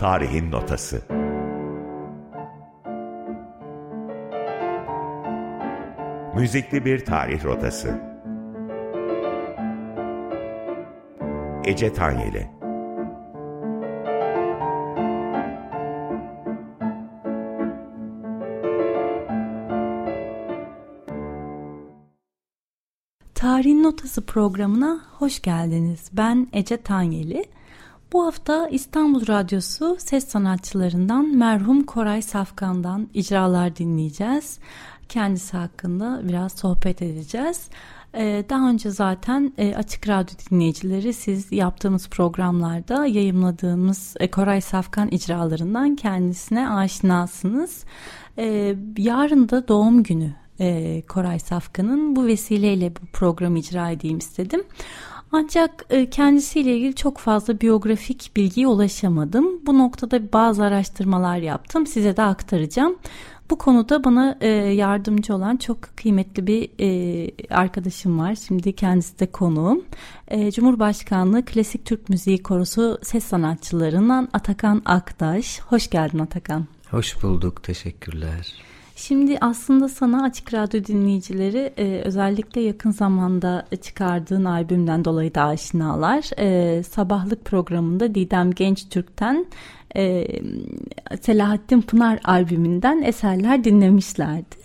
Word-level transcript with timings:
Tarihin 0.00 0.50
Notası 0.50 1.02
Müzikli 6.34 6.84
bir 6.84 7.04
tarih 7.04 7.44
rotası 7.44 8.00
Ece 11.64 11.92
Tanyeli 11.92 12.50
Tarihin 23.34 23.82
Notası 23.82 24.26
programına 24.26 25.00
hoş 25.18 25.42
geldiniz. 25.42 26.10
Ben 26.12 26.48
Ece 26.52 26.76
Tanyeli. 26.76 27.59
Bu 28.12 28.26
hafta 28.26 28.68
İstanbul 28.68 29.26
Radyosu 29.26 29.96
ses 29.98 30.28
sanatçılarından 30.28 31.36
merhum 31.36 31.82
Koray 31.82 32.22
Safkan'dan 32.22 33.08
icralar 33.14 33.76
dinleyeceğiz. 33.76 34.58
Kendisi 35.08 35.56
hakkında 35.56 36.20
biraz 36.28 36.52
sohbet 36.52 37.02
edeceğiz. 37.02 37.68
Ee, 38.14 38.44
daha 38.48 38.70
önce 38.70 38.90
zaten 38.90 39.52
e, 39.58 39.74
Açık 39.74 40.08
Radyo 40.08 40.36
dinleyicileri 40.50 41.12
siz 41.12 41.52
yaptığımız 41.52 42.08
programlarda 42.08 43.06
yayımladığımız 43.06 44.14
e, 44.20 44.30
Koray 44.30 44.60
Safkan 44.60 45.08
icralarından 45.08 45.96
kendisine 45.96 46.70
aşinasınız. 46.70 47.84
Ee, 48.38 48.76
yarın 48.98 49.48
da 49.48 49.68
doğum 49.68 50.02
günü 50.02 50.34
e, 50.60 51.02
Koray 51.08 51.38
Safkan'ın 51.38 52.16
bu 52.16 52.26
vesileyle 52.26 52.92
bu 52.96 53.06
programı 53.12 53.58
icra 53.58 53.90
edeyim 53.90 54.18
istedim. 54.18 54.62
Ancak 55.32 55.86
e, 55.90 56.10
kendisiyle 56.10 56.76
ilgili 56.76 56.94
çok 56.94 57.18
fazla 57.18 57.60
biyografik 57.60 58.30
bilgiye 58.36 58.66
ulaşamadım. 58.66 59.66
Bu 59.66 59.78
noktada 59.78 60.32
bazı 60.32 60.64
araştırmalar 60.64 61.36
yaptım. 61.36 61.86
Size 61.86 62.16
de 62.16 62.22
aktaracağım. 62.22 62.96
Bu 63.50 63.58
konuda 63.58 64.04
bana 64.04 64.38
e, 64.40 64.48
yardımcı 64.48 65.34
olan 65.34 65.56
çok 65.56 65.82
kıymetli 65.96 66.46
bir 66.46 66.70
e, 66.80 67.30
arkadaşım 67.54 68.18
var. 68.18 68.34
Şimdi 68.34 68.72
kendisi 68.72 69.18
de 69.18 69.26
konuğum. 69.26 69.84
Cumhurbaşkanlığı 70.54 71.44
Klasik 71.44 71.84
Türk 71.84 72.08
Müziği 72.08 72.42
Korosu 72.42 72.98
ses 73.02 73.24
sanatçılarından 73.24 74.28
Atakan 74.32 74.82
Aktaş. 74.84 75.60
Hoş 75.60 75.90
geldin 75.90 76.18
Atakan. 76.18 76.66
Hoş 76.90 77.22
bulduk. 77.22 77.62
Teşekkürler. 77.62 78.54
Şimdi 79.00 79.38
aslında 79.40 79.88
sana 79.88 80.22
Açık 80.22 80.54
Radyo 80.54 80.84
dinleyicileri 80.84 81.72
e, 81.76 82.02
özellikle 82.04 82.60
yakın 82.60 82.90
zamanda 82.90 83.66
çıkardığın 83.82 84.44
albümden 84.44 85.04
dolayı 85.04 85.34
da 85.34 85.42
aşinalar. 85.42 86.30
E, 86.38 86.82
sabahlık 86.82 87.44
programında 87.44 88.14
Didem 88.14 88.50
Genç 88.50 88.88
Türk'ten 88.88 89.46
e, 89.96 90.26
Selahattin 91.20 91.80
Pınar 91.82 92.20
albümünden 92.24 93.02
eserler 93.02 93.64
dinlemişlerdi. 93.64 94.56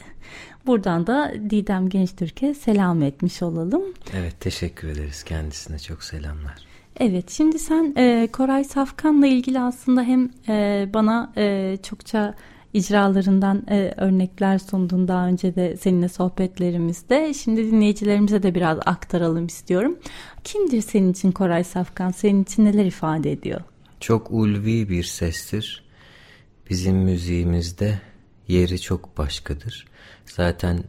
Buradan 0.66 1.08
da 1.08 1.34
Didem 1.50 1.90
Genç 1.90 2.16
Türk'e 2.16 2.54
selam 2.54 3.02
etmiş 3.02 3.42
olalım. 3.42 3.84
Evet 4.14 4.40
teşekkür 4.40 4.88
ederiz 4.88 5.24
kendisine 5.24 5.80
çok 5.80 6.04
selamlar. 6.04 6.56
Evet 7.00 7.30
şimdi 7.30 7.60
sen 7.60 7.94
e, 7.98 8.28
Koray 8.34 8.64
Safkan'la 8.64 9.28
ilgili 9.28 9.60
aslında 9.60 10.02
hem 10.02 10.30
e, 10.48 10.88
bana 10.94 11.34
e, 11.38 11.78
çokça 11.84 12.36
icralarından 12.76 13.66
e, 13.70 13.94
örnekler 13.98 14.58
sundun 14.58 15.08
daha 15.08 15.28
önce 15.28 15.56
de 15.56 15.78
seninle 15.78 16.10
sohbetlerimizde. 16.10 17.34
Şimdi 17.34 17.72
dinleyicilerimize 17.72 18.44
de 18.44 18.56
biraz 18.56 18.80
aktaralım 18.86 19.46
istiyorum. 19.46 20.00
Kimdir 20.44 20.82
senin 20.82 21.12
için 21.12 21.32
Koray 21.32 21.64
Safkan? 21.64 22.12
Senin 22.12 22.44
için 22.44 22.66
neler 22.66 22.86
ifade 22.86 23.32
ediyor? 23.32 23.62
Çok 24.00 24.32
ulvi 24.32 24.90
bir 24.90 25.04
sestir. 25.04 25.84
Bizim 26.70 26.96
müziğimizde 26.96 28.00
yeri 28.48 28.82
çok 28.82 29.18
başkadır. 29.18 29.88
Zaten 30.26 30.84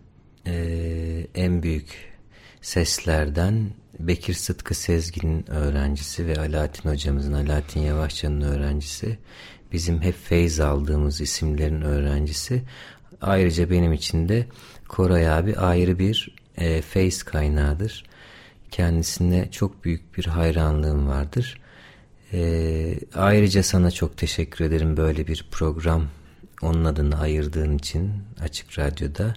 e, 0.47 1.27
en 1.34 1.62
büyük 1.62 2.16
seslerden 2.60 3.71
Bekir 3.99 4.34
Sıtkı 4.34 4.75
Sezgin'in 4.75 5.50
öğrencisi 5.50 6.27
ve 6.27 6.41
Alaaddin 6.41 6.91
hocamızın, 6.91 7.33
Alaaddin 7.33 7.81
Yavaşça'nın 7.81 8.41
öğrencisi 8.41 9.19
bizim 9.72 10.03
hep 10.03 10.15
feyz 10.25 10.60
aldığımız 10.60 11.21
isimlerin 11.21 11.82
öğrencisi. 11.82 12.62
Ayrıca 13.21 13.71
benim 13.71 13.93
için 13.93 14.28
de 14.28 14.47
Koray 14.88 15.31
abi 15.31 15.56
ayrı 15.56 15.99
bir 15.99 16.37
e, 16.56 16.82
feyz 16.82 17.22
kaynağıdır. 17.22 18.04
Kendisine 18.71 19.50
çok 19.50 19.84
büyük 19.84 20.19
bir 20.19 20.25
hayranlığım 20.25 21.09
vardır. 21.09 21.60
E, 22.32 22.99
ayrıca 23.15 23.62
sana 23.62 23.91
çok 23.91 24.16
teşekkür 24.16 24.65
ederim 24.65 24.97
böyle 24.97 25.27
bir 25.27 25.47
program 25.50 26.09
onun 26.62 26.84
adını 26.84 27.21
ayırdığın 27.21 27.78
için 27.78 28.12
Açık 28.41 28.78
Radyo'da. 28.78 29.34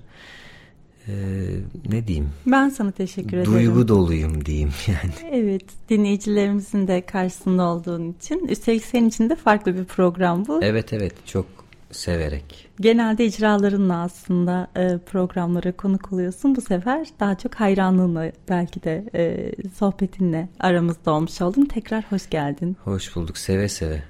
Ee, 1.10 1.92
ne 1.92 2.08
diyeyim? 2.08 2.30
Ben 2.48 2.70
sana 2.70 2.92
teşekkür 2.92 3.38
ederim. 3.38 3.54
Duygu 3.54 3.88
doluyum 3.88 4.46
diyeyim 4.46 4.72
yani. 4.88 5.14
Evet 5.32 5.66
dinleyicilerimizin 5.90 6.88
de 6.88 7.06
karşısında 7.06 7.64
olduğun 7.64 8.12
için. 8.12 8.48
Üstelik 8.48 8.86
senin 8.86 9.10
için 9.10 9.30
de 9.30 9.36
farklı 9.36 9.76
bir 9.76 9.86
program 9.86 10.48
bu. 10.48 10.60
Evet 10.64 10.94
evet 10.94 11.14
çok 11.26 11.46
severek. 11.92 12.70
Genelde 12.80 13.26
icralarınla 13.26 14.02
aslında 14.02 14.68
e, 14.76 14.98
programlara 14.98 15.72
konuk 15.72 16.14
oluyorsun. 16.14 16.56
Bu 16.56 16.62
sefer 16.62 17.08
daha 17.20 17.38
çok 17.38 17.56
hayranlığınla 17.56 18.32
belki 18.50 18.84
de 18.84 19.06
e, 19.16 19.52
sohbetinle 19.78 20.50
aramızda 20.60 21.12
olmuş 21.12 21.42
oldun. 21.42 21.66
Tekrar 21.66 22.04
hoş 22.10 22.30
geldin. 22.30 22.78
Hoş 22.84 23.16
bulduk 23.16 23.38
seve 23.38 23.70
seve. 23.70 24.04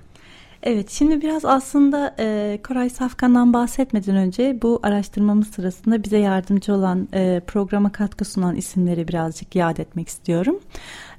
Evet 0.64 0.90
şimdi 0.90 1.22
biraz 1.22 1.46
aslında 1.46 2.16
e, 2.20 2.59
Koray 2.68 2.90
Safkan'dan 2.90 3.53
bahsetmeden 3.53 4.16
önce 4.16 4.59
bu 4.62 4.80
araştırmamız 4.84 5.47
sırasında 5.47 6.03
bize 6.03 6.18
yardımcı 6.18 6.74
olan 6.74 7.08
e, 7.14 7.42
programa 7.47 7.92
katkı 7.92 8.25
sunan 8.25 8.56
isimleri 8.56 9.08
birazcık 9.08 9.56
yad 9.56 9.78
etmek 9.78 10.08
istiyorum. 10.08 10.59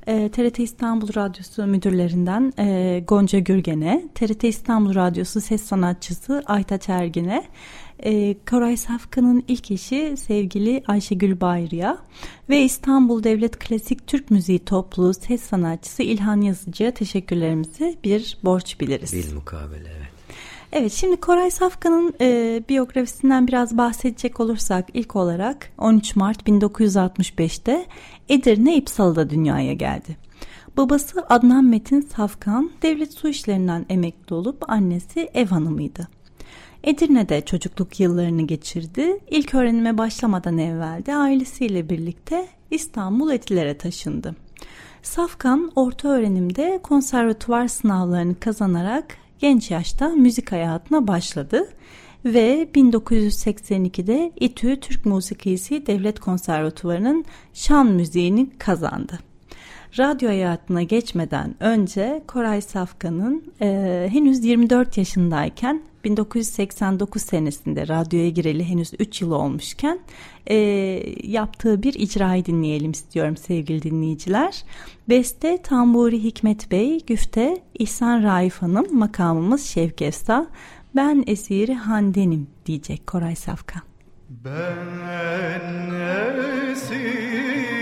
E, 0.07 0.29
TRT 0.29 0.59
İstanbul 0.59 1.15
Radyosu 1.15 1.67
müdürlerinden 1.67 2.53
e, 2.59 3.01
Gonca 3.09 3.39
Gürgen'e, 3.39 4.05
TRT 4.15 4.45
İstanbul 4.45 4.95
Radyosu 4.95 5.41
ses 5.41 5.63
sanatçısı 5.63 6.43
Aytaç 6.47 6.89
Ergin'e, 6.89 7.45
e, 8.03 8.37
Koray 8.51 8.77
Safkan'ın 8.77 9.45
ilk 9.49 9.71
eşi 9.71 10.15
sevgili 10.17 10.83
Ayşegül 10.87 11.41
Bayrı'ya 11.41 11.99
ve 12.49 12.63
İstanbul 12.63 13.23
Devlet 13.25 13.59
Klasik 13.59 14.07
Türk 14.07 14.31
Müziği 14.31 14.59
Topluluğu 14.59 15.15
ses 15.15 15.43
sanatçısı 15.43 16.03
İlhan 16.03 16.41
Yazıcı'ya 16.41 16.95
teşekkürlerimizi 16.95 17.99
bir 18.05 18.39
borç 18.45 18.81
biliriz. 18.81 19.13
Bil 19.13 19.35
mukabele 19.35 19.89
evet. 19.99 20.09
Evet 20.73 20.93
şimdi 20.93 21.17
Koray 21.17 21.51
Safkan'ın 21.51 22.15
e, 22.21 22.63
biyografisinden 22.69 23.49
biraz 23.49 23.79
bahsedecek 23.79 24.41
olursak 24.41 24.89
ilk 24.95 25.17
olarak 25.17 25.71
13 25.79 26.17
Mart 26.17 26.49
1965'te 26.49 27.87
Edirne 28.29 28.77
İpsalı'da 28.77 29.31
dünyaya 29.31 29.73
geldi. 29.73 30.17
Babası 30.77 31.25
Adnan 31.29 31.65
Metin 31.65 32.01
Safkan 32.01 32.71
devlet 32.83 33.15
su 33.15 33.29
işlerinden 33.29 33.87
emekli 33.89 34.35
olup 34.35 34.71
annesi 34.71 35.31
ev 35.35 35.47
hanımıydı. 35.47 36.20
Edirne'de 36.85 37.41
çocukluk 37.41 38.01
yıllarını 38.01 38.43
geçirdi. 38.43 39.19
İlk 39.31 39.55
öğrenime 39.55 39.99
başlamadan 39.99 40.59
evvel 40.59 41.07
de 41.07 41.15
ailesiyle 41.15 41.89
birlikte 41.89 42.47
İstanbul 42.71 43.31
Etiler'e 43.31 43.79
taşındı. 43.79 44.37
Safkan 45.03 45.73
orta 45.77 46.09
öğrenimde 46.09 46.81
konservatuvar 46.83 47.69
sınavlarını 47.69 48.41
kazanarak 48.41 49.17
genç 49.39 49.71
yaşta 49.71 50.09
müzik 50.09 50.53
hayatına 50.53 51.09
başladı 51.09 51.69
ve 52.25 52.69
1982'de 52.75 54.33
İTÜ 54.41 54.81
Türk 54.81 55.07
Musikisi 55.07 55.87
Devlet 55.87 56.21
Konservatuvarı'nın 56.21 57.25
şan 57.55 57.87
müziğini 57.87 58.51
kazandı. 58.59 59.19
Radyo 59.99 60.29
hayatına 60.29 60.83
geçmeden 60.83 61.55
önce 61.61 62.23
Koray 62.27 62.61
Safkan'ın 62.61 63.53
e, 63.61 64.09
henüz 64.13 64.45
24 64.45 64.99
yaşındayken 64.99 65.83
1989 66.05 67.23
senesinde 67.23 67.89
radyoya 67.89 68.29
gireli 68.29 68.65
henüz 68.65 68.93
3 68.99 69.23
yıl 69.23 69.31
olmuşken 69.31 69.99
e, 70.47 70.57
yaptığı 71.23 71.83
bir 71.83 71.95
icrayı 71.95 72.45
dinleyelim 72.45 72.91
istiyorum 72.91 73.37
sevgili 73.37 73.83
dinleyiciler. 73.83 74.65
Beste 75.09 75.63
Tamburi 75.63 76.23
Hikmet 76.23 76.71
Bey, 76.71 77.01
Güfte 77.07 77.63
İhsan 77.79 78.23
Raif 78.23 78.63
Hanım, 78.63 78.99
makamımız 78.99 79.65
Şevki 79.65 80.05
Esta. 80.05 80.47
Ben 80.97 81.25
esiri 81.27 81.75
Handenim 81.75 82.47
diyecek 82.67 83.07
Koray 83.07 83.37
Safkan. 83.37 83.83
Ben 84.29 85.61
esiri 86.73 87.80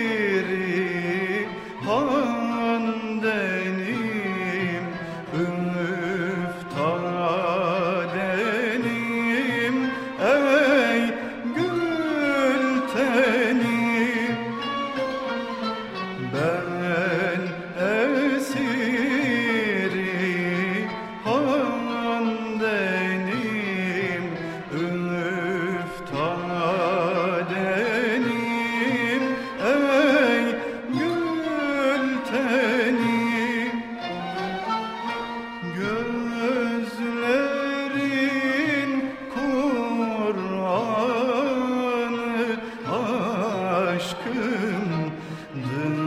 aşkımdır 44.09 45.98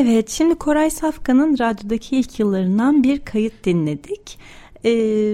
Evet, 0.00 0.30
şimdi 0.30 0.54
Koray 0.54 0.90
Safkan'ın 0.90 1.58
radyodaki 1.58 2.16
ilk 2.16 2.38
yıllarından 2.40 3.02
bir 3.02 3.20
kayıt 3.20 3.64
dinledik. 3.64 4.38
E, 4.84 4.90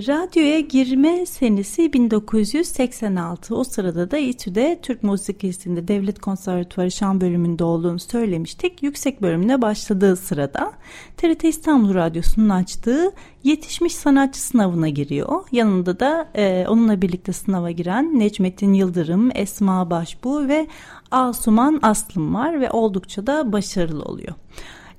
radyoya 0.07 0.61
girme 0.61 1.27
senesi 1.27 1.93
1986. 1.93 3.57
O 3.57 3.65
sırada 3.65 4.11
da 4.11 4.19
İTÜ'de 4.19 4.79
Türk 4.83 5.03
Musikisi'nde 5.03 5.89
Devlet 5.89 6.21
Konservatuvarı 6.21 6.91
Şan 6.91 7.21
bölümünde 7.21 7.65
olduğunu 7.65 7.99
söylemiştik. 7.99 8.83
Yüksek 8.83 9.23
bölümüne 9.23 9.63
başladığı 9.63 10.17
sırada 10.17 10.73
TRT 11.17 11.45
İstanbul 11.45 11.95
Radyosu'nun 11.95 12.49
açtığı 12.49 13.13
yetişmiş 13.43 13.95
sanatçı 13.95 14.41
sınavına 14.41 14.89
giriyor. 14.89 15.43
Yanında 15.53 16.01
da 16.01 16.29
e, 16.35 16.67
onunla 16.69 17.03
birlikte 17.03 17.33
sınava 17.33 17.71
giren 17.71 18.19
Necmettin 18.19 18.73
Yıldırım, 18.73 19.31
Esma 19.35 19.91
Başbu 19.91 20.49
ve 20.49 20.67
Asuman 21.11 21.79
Aslım 21.83 22.35
var 22.35 22.61
ve 22.61 22.71
oldukça 22.71 23.27
da 23.27 23.53
başarılı 23.53 24.03
oluyor. 24.03 24.35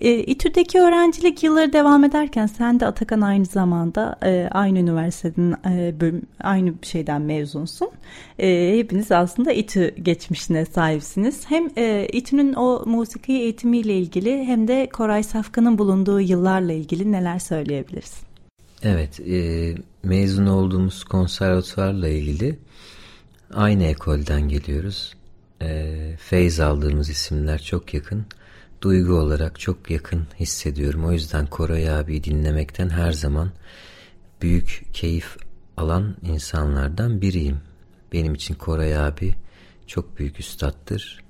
E, 0.06 0.24
İTÜ'deki 0.24 0.80
öğrencilik 0.80 1.44
yılları 1.44 1.74
devam 1.74 2.04
ederken 2.04 2.48
sen 2.48 2.80
de 2.80 2.86
Atakan 2.86 3.22
aynı 3.22 3.46
zamanda 3.46 4.16
e, 4.24 4.50
aynı 4.52 4.80
üniversiteden 4.80 5.56
e, 5.70 6.00
bölüm, 6.00 6.22
aynı 6.40 6.74
şeyden 6.82 7.22
mezunsun. 7.22 7.90
E, 8.40 8.78
hepiniz 8.78 9.12
aslında 9.12 9.52
İTÜ 9.52 9.96
geçmişine 10.04 10.66
sahipsiniz. 10.66 11.46
Hem 11.50 11.70
e, 11.78 12.08
İTÜ'nün 12.14 12.54
o 12.54 12.84
musiki 12.86 13.34
eğitimiyle 13.34 13.98
ilgili 13.98 14.44
hem 14.44 14.68
de 14.68 14.90
Koray 14.94 15.24
Safkan'ın 15.24 15.78
bulunduğu 15.78 16.22
yıllarla 16.22 16.74
ilgili 16.74 17.12
neler 17.12 17.40
söyleyebiliriz? 17.40 18.14
Evet, 18.84 19.20
e, 19.20 19.76
mezun 20.04 20.46
olduğumuz 20.46 21.04
konservatuvarla 21.04 22.08
ilgili 22.08 22.60
aynı 23.54 23.84
ekolden 23.84 24.50
geliyoruz. 24.50 25.14
E, 25.62 25.94
feyz 26.20 26.60
aldığımız 26.60 27.10
isimler 27.10 27.62
çok 27.62 27.94
yakın 27.94 28.26
duygu 28.86 29.14
olarak 29.14 29.60
çok 29.60 29.92
yakın 29.92 30.28
hissediyorum. 30.40 31.06
O 31.06 31.12
yüzden 31.12 31.46
Koray 31.46 31.90
abi 31.90 32.24
dinlemekten 32.24 32.90
her 32.90 33.12
zaman 33.12 33.52
büyük 34.42 34.86
keyif 34.94 35.38
alan 35.78 36.16
insanlardan 36.22 37.22
biriyim. 37.22 37.58
Benim 38.14 38.34
için 38.34 38.56
Koray 38.56 38.98
abi 38.98 39.36
çok 39.88 40.20
büyük 40.20 40.40
üstattır. 40.40 41.24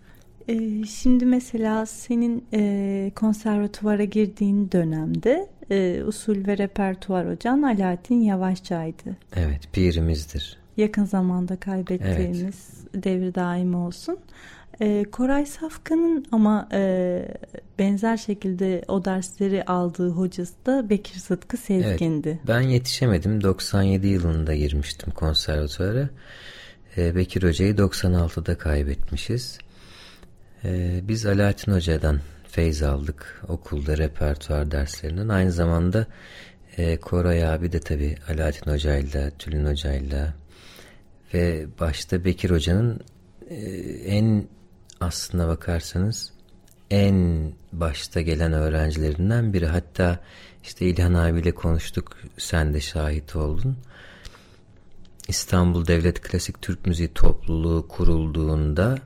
Ee, 0.47 0.83
şimdi 0.83 1.25
mesela 1.25 1.85
senin 1.85 2.45
e, 2.53 3.11
konservatuvara 3.15 4.03
girdiğin 4.03 4.71
dönemde 4.71 5.49
e, 5.71 6.03
usul 6.03 6.47
ve 6.47 6.57
repertuar 6.57 7.31
hocan 7.31 7.61
Alaaddin 7.61 8.21
Yavaşçay'dı. 8.21 9.17
Evet, 9.35 9.73
pirimizdir. 9.73 10.57
Yakın 10.77 11.05
zamanda 11.05 11.55
kaybettiğimiz 11.55 12.69
evet. 12.93 13.03
devri 13.03 13.35
daim 13.35 13.75
olsun. 13.75 14.17
E, 14.81 15.05
Koray 15.11 15.45
Safkan'ın 15.45 16.25
ama 16.31 16.69
e, 16.71 17.27
benzer 17.79 18.17
şekilde 18.17 18.81
o 18.87 19.05
dersleri 19.05 19.65
aldığı 19.65 20.09
hocası 20.09 20.65
da 20.65 20.89
Bekir 20.89 21.19
Sıtkı 21.19 21.57
Sezgin'di. 21.57 22.29
Evet, 22.29 22.47
ben 22.47 22.61
yetişemedim. 22.61 23.43
97 23.43 24.07
yılında 24.07 24.55
girmiştim 24.55 25.11
konservatuvara. 25.11 26.09
E, 26.97 27.15
Bekir 27.15 27.43
Hoca'yı 27.43 27.75
96'da 27.75 28.57
kaybetmişiz. 28.57 29.57
E, 30.63 30.99
biz 31.03 31.25
Alaaddin 31.25 31.71
Hoca'dan 31.71 32.19
feyz 32.47 32.83
aldık 32.83 33.43
okulda 33.47 33.97
repertuar 33.97 34.71
derslerinden. 34.71 35.29
Aynı 35.29 35.51
zamanda 35.51 36.07
e, 36.77 36.97
Koray 36.97 37.47
abi 37.47 37.71
de 37.71 37.79
tabii 37.79 38.15
Alaaddin 38.29 38.71
Hoca'yla, 38.71 39.29
Tülin 39.39 39.65
Hoca'yla 39.65 40.33
ve 41.33 41.67
başta 41.79 42.25
Bekir 42.25 42.49
Hoca'nın 42.49 42.99
e, 43.49 43.55
en 44.05 44.47
aslına 45.05 45.47
bakarsanız 45.47 46.33
en 46.91 47.51
başta 47.73 48.21
gelen 48.21 48.53
öğrencilerinden 48.53 49.53
biri. 49.53 49.67
Hatta 49.67 50.19
işte 50.63 50.85
İlhan 50.85 51.13
abiyle 51.13 51.51
konuştuk, 51.51 52.17
sen 52.37 52.73
de 52.73 52.81
şahit 52.81 53.35
oldun. 53.35 53.77
İstanbul 55.27 55.87
Devlet 55.87 56.21
Klasik 56.21 56.61
Türk 56.61 56.85
Müziği 56.85 57.13
Topluluğu 57.13 57.87
kurulduğunda 57.87 58.97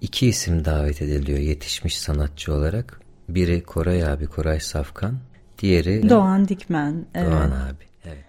iki 0.00 0.28
isim 0.28 0.64
davet 0.64 1.02
ediliyor 1.02 1.38
yetişmiş 1.38 1.98
sanatçı 1.98 2.54
olarak. 2.54 3.00
Biri 3.28 3.62
Koray 3.62 4.04
abi, 4.04 4.26
Koray 4.26 4.60
Safkan. 4.60 5.18
Diğeri 5.58 6.08
Doğan 6.08 6.48
Dikmen. 6.48 7.06
Doğan 7.14 7.52
evet. 7.52 7.74
abi. 7.74 7.84
Evet. 8.04 8.24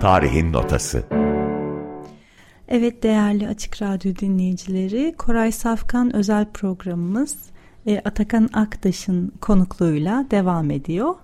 Tarihin 0.00 0.52
Notası 0.52 1.04
Evet 2.70 3.02
değerli 3.02 3.48
Açık 3.48 3.82
Radyo 3.82 4.16
dinleyicileri 4.16 5.14
Koray 5.18 5.52
Safkan 5.52 6.16
özel 6.16 6.46
programımız 6.52 7.36
e, 7.86 7.98
Atakan 8.04 8.48
Aktaş'ın 8.52 9.32
konukluğuyla 9.40 10.26
devam 10.30 10.70
ediyor. 10.70 11.14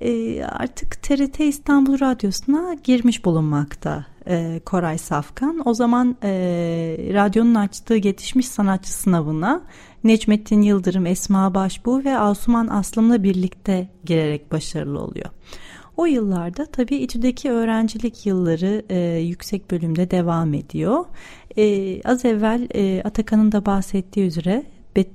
E, 0.00 0.42
artık 0.44 1.02
TRT 1.02 1.40
İstanbul 1.40 2.00
Radyosu'na 2.00 2.74
girmiş 2.84 3.24
bulunmakta 3.24 4.06
e, 4.26 4.60
Koray 4.64 4.98
Safkan. 4.98 5.62
O 5.68 5.74
zaman 5.74 6.16
radyonun 7.14 7.54
açtığı 7.54 7.94
yetişmiş 7.94 8.48
sanatçı 8.48 8.92
sınavına 8.92 9.62
Necmettin 10.04 10.62
Yıldırım, 10.62 11.06
Esma 11.06 11.54
Başbuğ 11.54 12.04
ve 12.04 12.18
Asuman 12.18 12.66
Aslım'la 12.66 13.22
birlikte 13.22 13.88
girerek 14.04 14.52
başarılı 14.52 15.00
oluyor. 15.00 15.30
O 15.96 16.06
yıllarda 16.06 16.66
tabii 16.66 16.96
İTÜ'deki 16.96 17.50
öğrencilik 17.50 18.26
yılları 18.26 18.82
e, 18.88 18.98
yüksek 19.18 19.70
bölümde 19.70 20.10
devam 20.10 20.54
ediyor. 20.54 21.04
E, 21.56 22.02
az 22.02 22.24
evvel 22.24 22.68
e, 22.74 23.02
Atakan'ın 23.02 23.52
da 23.52 23.66
bahsettiği 23.66 24.26
üzere 24.26 24.64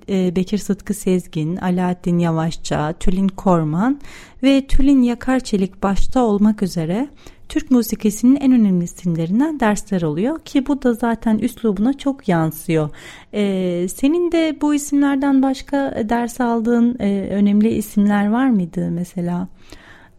e, 0.10 0.36
Bekir 0.36 0.58
Sıtkı 0.58 0.94
Sezgin, 0.94 1.56
Alaaddin 1.56 2.20
Yavaşça, 2.20 2.94
Tülin 2.94 3.28
Korman 3.28 4.00
ve 4.44 4.68
Tülin 4.68 5.02
Yakarçelik 5.02 5.84
başta 5.84 6.24
olmak 6.24 6.64
üzere 6.64 7.10
Türk 7.50 7.72
musikisinin 7.72 8.36
en 8.36 8.52
önemli 8.52 8.84
isimlerinden 8.84 9.60
dersler 9.60 10.02
oluyor 10.02 10.40
ki 10.40 10.68
bu 10.68 10.82
da 10.82 10.94
zaten 10.94 11.38
üslubuna 11.38 11.98
çok 11.98 12.28
yansıyor. 12.28 12.90
Ee, 13.34 13.88
senin 13.94 14.32
de 14.32 14.58
bu 14.62 14.74
isimlerden 14.74 15.42
başka 15.44 16.04
ders 16.10 16.42
aldığın 16.42 16.98
e, 17.00 17.28
önemli 17.32 17.70
isimler 17.70 18.30
var 18.30 18.50
mıydı 18.50 18.92
mesela? 18.92 19.48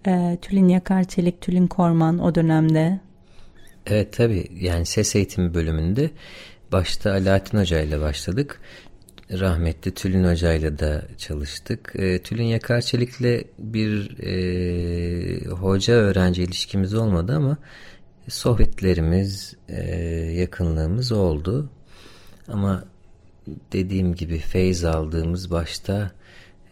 E, 0.07 0.39
Tülin 0.43 0.69
Yakarçelik, 0.69 1.41
Tülin 1.41 1.67
Korman 1.67 2.19
o 2.19 2.35
dönemde. 2.35 3.01
Evet 3.87 4.13
tabii 4.13 4.49
yani 4.61 4.87
ses 4.87 5.17
eğitimi 5.17 5.55
bölümünde 5.55 6.11
başta 6.73 7.11
Alaaddin 7.13 7.59
Hoca 7.59 7.81
ile 7.81 8.01
başladık. 8.01 8.61
Rahmetli 9.33 9.95
Tülin 9.95 10.25
Hoca 10.25 10.53
ile 10.53 10.79
de 10.79 11.03
çalıştık. 11.19 11.93
E, 11.95 12.23
Tülin 12.23 12.45
Yakarçelik'le 12.45 13.45
bir 13.59 14.19
e, 14.23 15.45
hoca 15.49 15.95
öğrenci 15.95 16.43
ilişkimiz 16.43 16.95
olmadı 16.95 17.37
ama 17.37 17.59
sohbetlerimiz, 18.29 19.57
e, 19.69 19.83
yakınlığımız 20.41 21.13
oldu. 21.13 21.71
Ama 22.49 22.85
dediğim 23.73 24.15
gibi 24.15 24.39
feyz 24.39 24.85
aldığımız 24.85 25.51
başta 25.51 26.11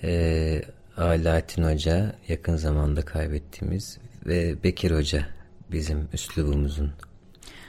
e, 0.03 0.63
Alaaddin 0.99 1.63
Hoca 1.63 2.13
yakın 2.29 2.57
zamanda 2.57 3.03
kaybettiğimiz 3.03 3.99
ve 4.27 4.55
Bekir 4.65 4.91
Hoca 4.91 5.27
bizim 5.73 6.09
üslubumuzun 6.13 6.91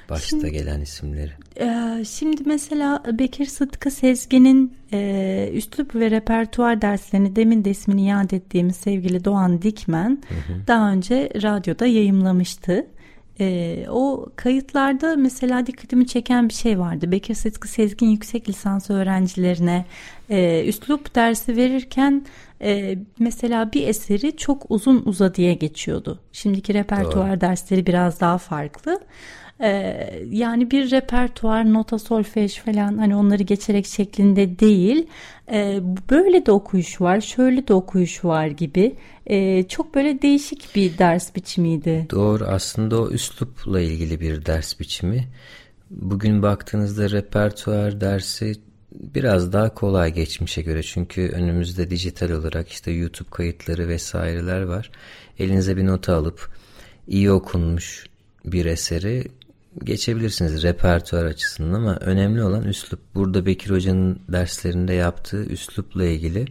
başta 0.10 0.28
şimdi, 0.28 0.52
gelen 0.52 0.82
isimleri. 0.82 1.32
E, 1.60 2.04
şimdi 2.06 2.42
mesela 2.46 3.04
Bekir 3.20 3.46
Sıtkı 3.46 3.92
Sezgin'in 3.92 4.74
e, 4.94 5.50
üslup 5.54 5.96
ve 5.96 6.12
repertuar 6.12 6.82
derslerini 6.82 7.36
demin 7.36 7.66
de 7.66 7.70
ismini 7.70 8.06
iade 8.06 8.36
ettiğimiz 8.36 8.76
sevgili 8.76 9.26
Doğan 9.26 9.62
Dikmen 9.62 10.24
hı 10.30 10.54
hı. 10.54 10.68
daha 10.68 10.92
önce 10.92 11.30
radyoda 11.42 11.86
yayımlamıştı. 11.86 12.88
E, 13.40 13.86
o 13.90 14.30
kayıtlarda 14.36 15.16
mesela 15.16 15.66
dikkatimi 15.66 16.08
çeken 16.08 16.50
bir 16.50 16.54
şey 16.54 16.80
vardı. 16.80 17.12
Bekir 17.12 17.36
Sıtkı 17.36 17.68
Sezgin 17.68 18.08
yüksek 18.08 18.50
lisans 18.50 18.90
öğrencilerine 18.90 19.86
e, 20.30 20.66
üslup 20.68 21.16
dersi 21.16 21.56
verirken 21.56 22.26
e, 22.62 22.98
mesela 23.20 23.74
bir 23.74 23.88
eseri 23.88 24.38
çok 24.38 24.66
uzun 24.70 25.02
uza 25.06 25.36
diye 25.36 25.54
geçiyordu. 25.54 26.20
Şimdiki 26.32 26.74
repertuar 26.74 27.32
Doğru. 27.32 27.42
dersleri 27.42 27.86
biraz 27.86 28.20
daha 28.20 28.38
farklı. 28.38 29.00
Ee, 29.62 30.24
yani 30.30 30.72
bir 30.72 30.92
repertuar, 30.92 31.74
nota, 31.74 32.00
solfej 32.00 32.60
falan 32.60 32.98
hani 32.98 33.16
onları 33.16 33.44
geçerek 33.44 33.86
şeklinde 33.86 34.60
değil. 34.60 35.08
Ee, 35.52 35.80
böyle 36.10 36.46
de 36.46 36.52
okuyuş 36.52 37.02
var, 37.02 37.22
şöyle 37.22 37.68
de 37.68 37.74
okuyuş 37.74 38.26
var 38.26 38.48
gibi. 38.48 38.96
Ee, 39.26 39.64
çok 39.64 39.96
böyle 39.96 40.22
değişik 40.22 40.76
bir 40.76 40.98
ders 40.98 41.36
biçimiydi. 41.36 42.08
Doğru 42.12 42.46
aslında 42.46 43.02
o 43.02 43.10
üslupla 43.10 43.82
ilgili 43.82 44.20
bir 44.20 44.46
ders 44.46 44.80
biçimi. 44.80 45.28
Bugün 45.90 46.42
baktığınızda 46.42 47.10
repertuar 47.10 48.02
dersi 48.02 48.56
biraz 48.92 49.54
daha 49.54 49.74
kolay 49.74 50.14
geçmişe 50.14 50.62
göre 50.62 50.84
çünkü 50.84 51.22
önümüzde 51.22 51.90
dijital 51.90 52.32
olarak 52.32 52.70
işte 52.70 52.92
YouTube 52.92 53.30
kayıtları 53.30 53.88
vesaireler 53.88 54.62
var. 54.62 54.92
Elinize 55.40 55.78
bir 55.78 55.86
nota 55.86 56.16
alıp 56.16 56.50
iyi 57.08 57.32
okunmuş 57.32 58.06
bir 58.46 58.66
eseri 58.66 59.28
geçebilirsiniz 59.84 60.64
repertuar 60.64 61.26
açısından 61.26 61.74
ama 61.74 61.96
önemli 61.96 62.44
olan 62.44 62.64
üslup. 62.64 63.00
Burada 63.16 63.46
Bekir 63.46 63.70
Hoca'nın 63.70 64.20
derslerinde 64.30 64.94
yaptığı 64.94 65.46
üslupla 65.46 66.06
ilgili 66.06 66.46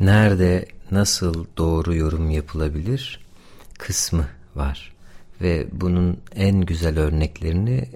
nerede 0.00 0.66
nasıl 0.90 1.46
doğru 1.56 1.94
yorum 1.94 2.30
yapılabilir 2.30 3.20
kısmı 3.78 4.26
var. 4.54 4.92
Ve 5.40 5.66
bunun 5.72 6.18
en 6.34 6.60
güzel 6.60 6.98
örneklerini 6.98 7.88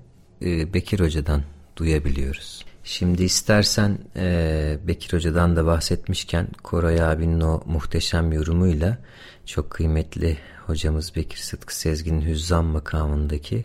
e, 0.43 0.75
Bekir 0.75 1.01
Hoca'dan 1.01 1.43
duyabiliyoruz. 1.77 2.65
Şimdi 2.85 3.25
istersen 3.25 3.99
e, 4.17 4.79
Bekir 4.87 5.13
Hoca'dan 5.13 5.57
da 5.57 5.67
bahsetmişken 5.67 6.47
Koray 6.63 7.03
abinin 7.03 7.41
o 7.41 7.61
muhteşem 7.67 8.33
yorumuyla 8.33 8.99
çok 9.47 9.71
kıymetli 9.71 10.39
hocamız 10.67 11.17
Bekir 11.17 11.39
Sıtkı 11.39 11.79
Sezgin'in 11.79 12.27
Hüzzam 12.27 12.67
makamındaki 12.67 13.65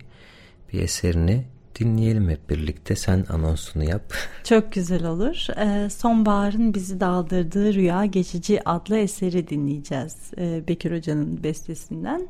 bir 0.74 0.82
eserini 0.82 1.46
dinleyelim 1.80 2.30
hep 2.30 2.50
birlikte. 2.50 2.96
Sen 2.96 3.26
anonsunu 3.30 3.84
yap. 3.84 4.14
Çok 4.44 4.74
güzel 4.74 5.06
olur. 5.06 5.48
Ee, 5.58 5.90
Sonbaharın 5.90 6.74
bizi 6.74 7.00
daldırdığı 7.00 7.74
Rüya 7.74 8.06
Geçici 8.06 8.70
adlı 8.70 8.98
eseri 8.98 9.48
dinleyeceğiz. 9.48 10.16
Ee, 10.38 10.64
Bekir 10.68 10.98
Hoca'nın 10.98 11.44
bestesinden. 11.44 12.28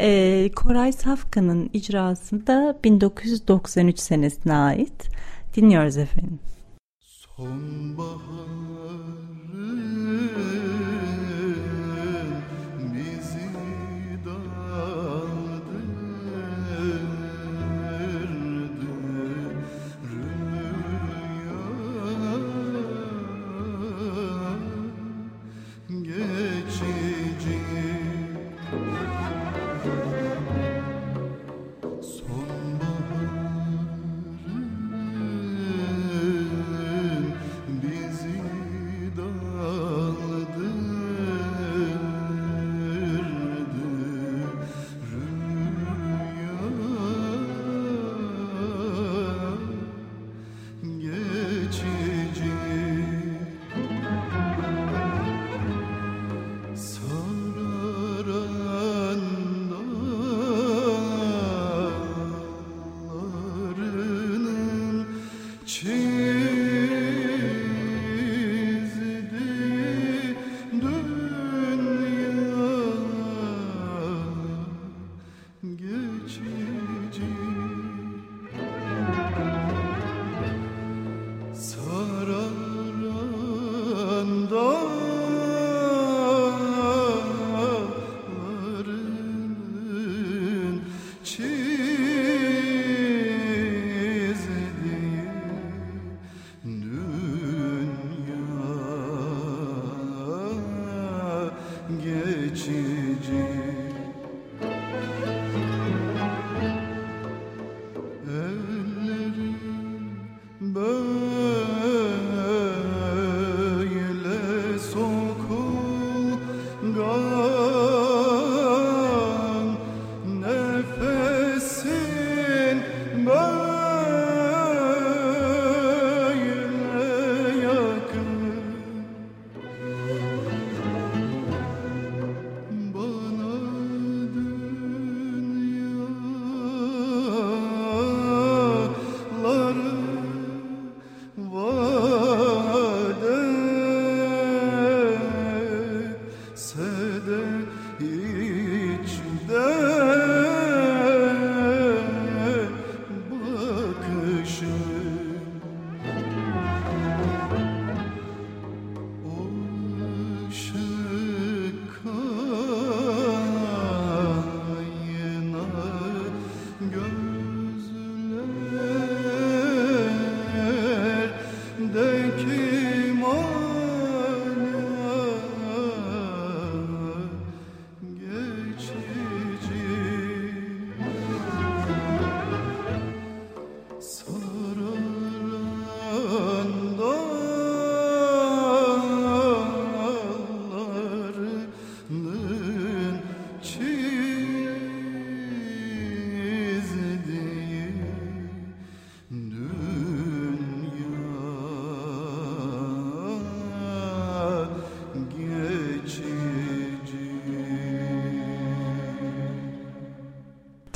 Ee, 0.00 0.50
Koray 0.56 0.92
Safkan'ın 0.92 1.70
icrasında 1.72 2.78
1993 2.84 3.98
senesine 3.98 4.54
ait. 4.54 5.10
Dinliyoruz 5.56 5.96
efendim. 5.96 6.38
Sonbaharın 7.00 8.80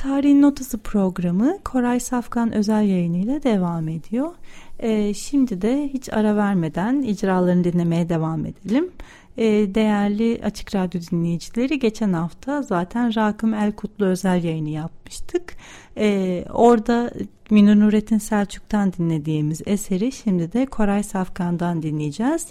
Tarihin 0.04 0.42
Notası 0.42 0.78
programı 0.78 1.58
Koray 1.64 2.00
Safkan 2.00 2.52
özel 2.52 2.88
yayınıyla 2.88 3.42
devam 3.42 3.88
ediyor. 3.88 4.30
Ee, 4.78 5.14
şimdi 5.14 5.62
de 5.62 5.88
hiç 5.92 6.12
ara 6.12 6.36
vermeden 6.36 7.02
icralarını 7.02 7.64
dinlemeye 7.64 8.08
devam 8.08 8.46
edelim. 8.46 8.90
Ee, 9.38 9.44
değerli 9.74 10.40
Açık 10.44 10.74
Radyo 10.74 11.00
dinleyicileri 11.10 11.78
geçen 11.78 12.12
hafta 12.12 12.62
zaten 12.62 13.16
Rakım 13.16 13.54
El 13.54 13.72
Kutlu 13.72 14.06
özel 14.06 14.44
yayını 14.44 14.68
yapmıştık. 14.68 15.56
Ee, 15.96 16.44
orada 16.52 17.10
Münir 17.50 17.80
Nurettin 17.80 18.18
Selçuk'tan 18.18 18.92
dinlediğimiz 18.92 19.62
eseri 19.66 20.12
şimdi 20.12 20.52
de 20.52 20.66
Koray 20.66 21.02
Safkan'dan 21.02 21.82
dinleyeceğiz. 21.82 22.46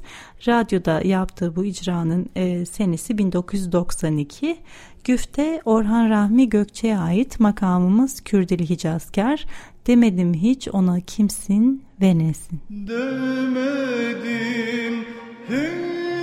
Radyoda 0.47 1.01
yaptığı 1.01 1.55
bu 1.55 1.65
icranın 1.65 2.29
e, 2.35 2.65
senesi 2.65 3.17
1992. 3.17 4.57
Güfte 5.03 5.61
Orhan 5.65 6.09
Rahmi 6.09 6.49
Gökçe'ye 6.49 6.97
ait 6.97 7.39
makamımız 7.39 8.21
Kürdili 8.21 8.69
Hicazkar. 8.69 9.45
Demedim 9.87 10.33
hiç 10.33 10.67
ona 10.67 10.99
kimsin 10.99 11.83
ve 12.01 12.17
nesin? 12.17 12.59
Demedim 12.69 14.25
hiç 15.49 16.22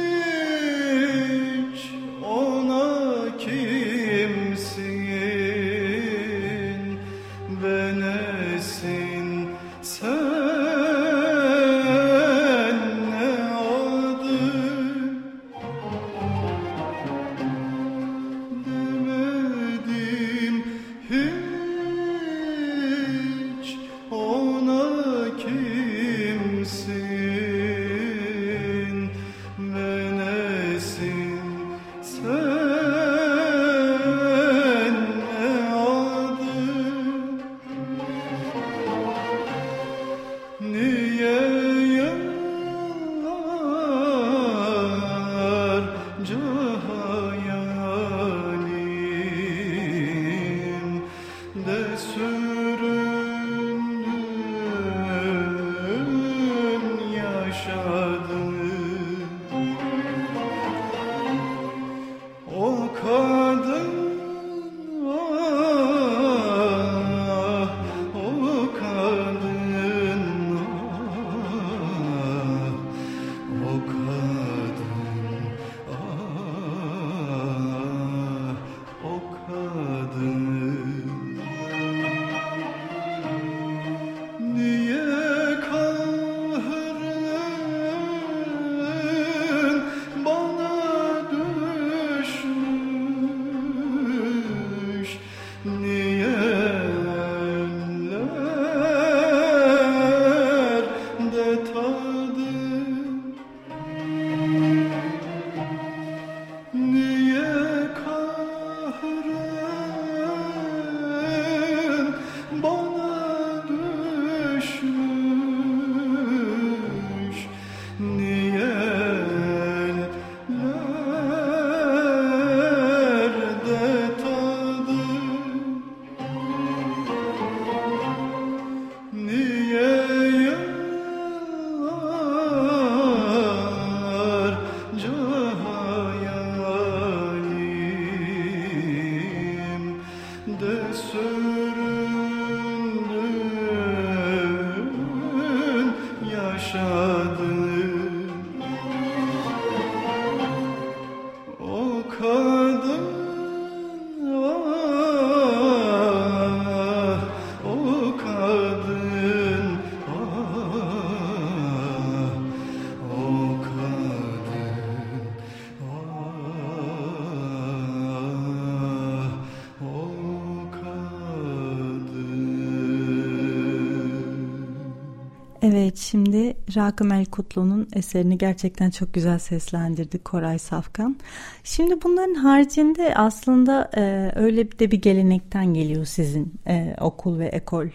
Evet 175.72 175.96
şimdi 175.96 176.56
Rakım 176.76 177.12
El 177.12 177.26
Kutlu'nun 177.26 177.88
eserini 177.92 178.38
gerçekten 178.38 178.90
çok 178.90 179.14
güzel 179.14 179.38
seslendirdi 179.38 180.18
Koray 180.18 180.58
Safkan. 180.58 181.16
Şimdi 181.64 182.02
bunların 182.02 182.34
haricinde 182.34 183.14
aslında 183.14 183.90
e, 183.96 184.32
öyle 184.36 184.78
de 184.78 184.90
bir 184.90 185.02
gelenekten 185.02 185.74
geliyor 185.74 186.04
sizin 186.04 186.54
e, 186.66 186.96
okul 187.00 187.38
ve 187.38 187.46
ekol. 187.46 187.86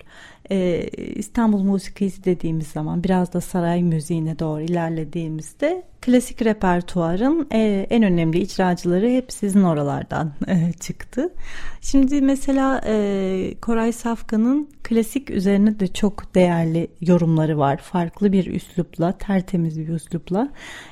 E, 0.51 0.88
İstanbul 1.15 1.63
musikisi 1.63 2.23
dediğimiz 2.23 2.67
zaman 2.67 3.03
biraz 3.03 3.34
da 3.34 3.41
saray 3.41 3.84
müziğine 3.84 4.39
doğru 4.39 4.62
ilerlediğimizde 4.62 5.84
klasik 6.01 6.41
repertuarın 6.41 7.47
e, 7.53 7.88
en 7.89 8.03
önemli 8.03 8.39
icracıları 8.39 9.10
hep 9.10 9.31
sizin 9.31 9.63
oralardan 9.63 10.34
e, 10.47 10.73
çıktı. 10.79 11.34
Şimdi 11.81 12.21
mesela 12.21 12.81
e, 12.86 13.53
Koray 13.62 13.91
Safkan'ın 13.91 14.69
klasik 14.84 15.29
üzerine 15.29 15.79
de 15.79 15.88
çok 15.88 16.36
değerli 16.36 16.88
yorumları 17.01 17.58
var. 17.58 17.77
Farklı 17.77 18.31
bir 18.31 18.47
üslupla, 18.47 19.12
tertemiz 19.12 19.79
bir 19.79 19.89
üslupla. 19.89 20.49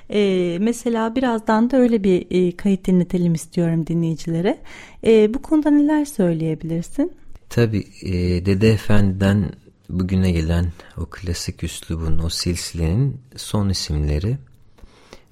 E, 0.09 0.57
mesela 0.61 1.15
birazdan 1.15 1.71
da 1.71 1.77
öyle 1.77 2.03
bir 2.03 2.27
e, 2.31 2.57
kayıt 2.57 2.87
dinletelim 2.87 3.33
istiyorum 3.33 3.87
dinleyicilere. 3.87 4.57
E, 5.05 5.33
bu 5.33 5.41
konuda 5.41 5.69
neler 5.69 6.05
söyleyebilirsin? 6.05 7.11
Tabii 7.55 7.87
e, 8.01 8.45
Dede 8.45 8.71
Efendi'den 8.71 9.51
bugüne 9.89 10.31
gelen 10.31 10.71
o 10.97 11.05
klasik 11.05 11.63
üslubun, 11.63 12.17
o 12.17 12.29
silsilenin 12.29 13.21
son 13.35 13.69
isimleri. 13.69 14.37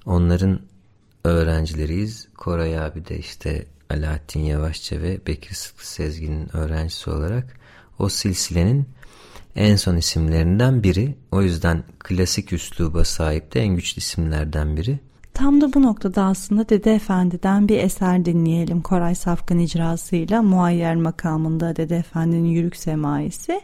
Onların 0.05 0.61
öğrencileriyiz. 1.23 2.27
Koray 2.37 2.79
abi 2.79 3.07
de 3.07 3.17
işte 3.17 3.65
Alaaddin 3.89 4.39
Yavaşça 4.39 5.01
ve 5.01 5.19
Bekir 5.27 5.55
Sıtkı 5.55 5.87
Sezgin'in 5.87 6.57
öğrencisi 6.57 7.09
olarak 7.09 7.59
o 7.99 8.09
silsilenin 8.09 8.89
en 9.55 9.75
son 9.75 9.95
isimlerinden 9.95 10.83
biri. 10.83 11.15
O 11.31 11.41
yüzden 11.41 11.83
klasik 11.99 12.53
üsluba 12.53 13.05
sahip 13.05 13.53
de 13.53 13.61
en 13.61 13.75
güçlü 13.75 13.99
isimlerden 13.99 14.77
biri. 14.77 14.99
Tam 15.33 15.61
da 15.61 15.73
bu 15.73 15.81
noktada 15.81 16.23
aslında 16.23 16.69
Dede 16.69 16.95
Efendi'den 16.95 17.67
bir 17.67 17.77
eser 17.77 18.25
dinleyelim. 18.25 18.81
Koray 18.81 19.15
Safkan 19.15 19.59
icrasıyla 19.59 20.41
Muayyer 20.41 20.95
makamında 20.95 21.75
Dede 21.75 21.97
Efendi'nin 21.97 22.47
Yürük 22.47 22.75
Semaisi. 22.75 23.61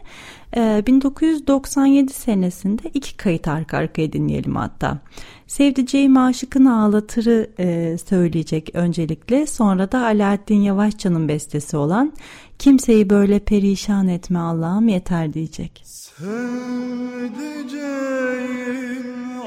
Ee, 0.56 0.82
1997 0.86 2.12
senesinde 2.12 2.82
iki 2.94 3.16
kayıt 3.16 3.48
arka 3.48 3.76
arkaya 3.76 4.12
dinleyelim 4.12 4.56
hatta. 4.56 4.98
Sevdiceğim 5.46 6.16
aşıkın 6.16 6.64
ağlatırı 6.64 7.50
e, 7.58 7.98
söyleyecek 7.98 8.70
öncelikle. 8.74 9.46
Sonra 9.46 9.92
da 9.92 10.06
Alaaddin 10.06 10.60
Yavaşça'nın 10.60 11.28
bestesi 11.28 11.76
olan 11.76 12.12
Kimseyi 12.58 13.10
böyle 13.10 13.38
perişan 13.38 14.08
etme 14.08 14.38
Allah'ım 14.38 14.88
yeter 14.88 15.34
diyecek. 15.34 15.82
Sevdiceğim 15.84 16.68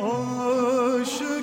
aşıkını 0.03 1.40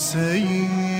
Kimseyi 0.00 0.99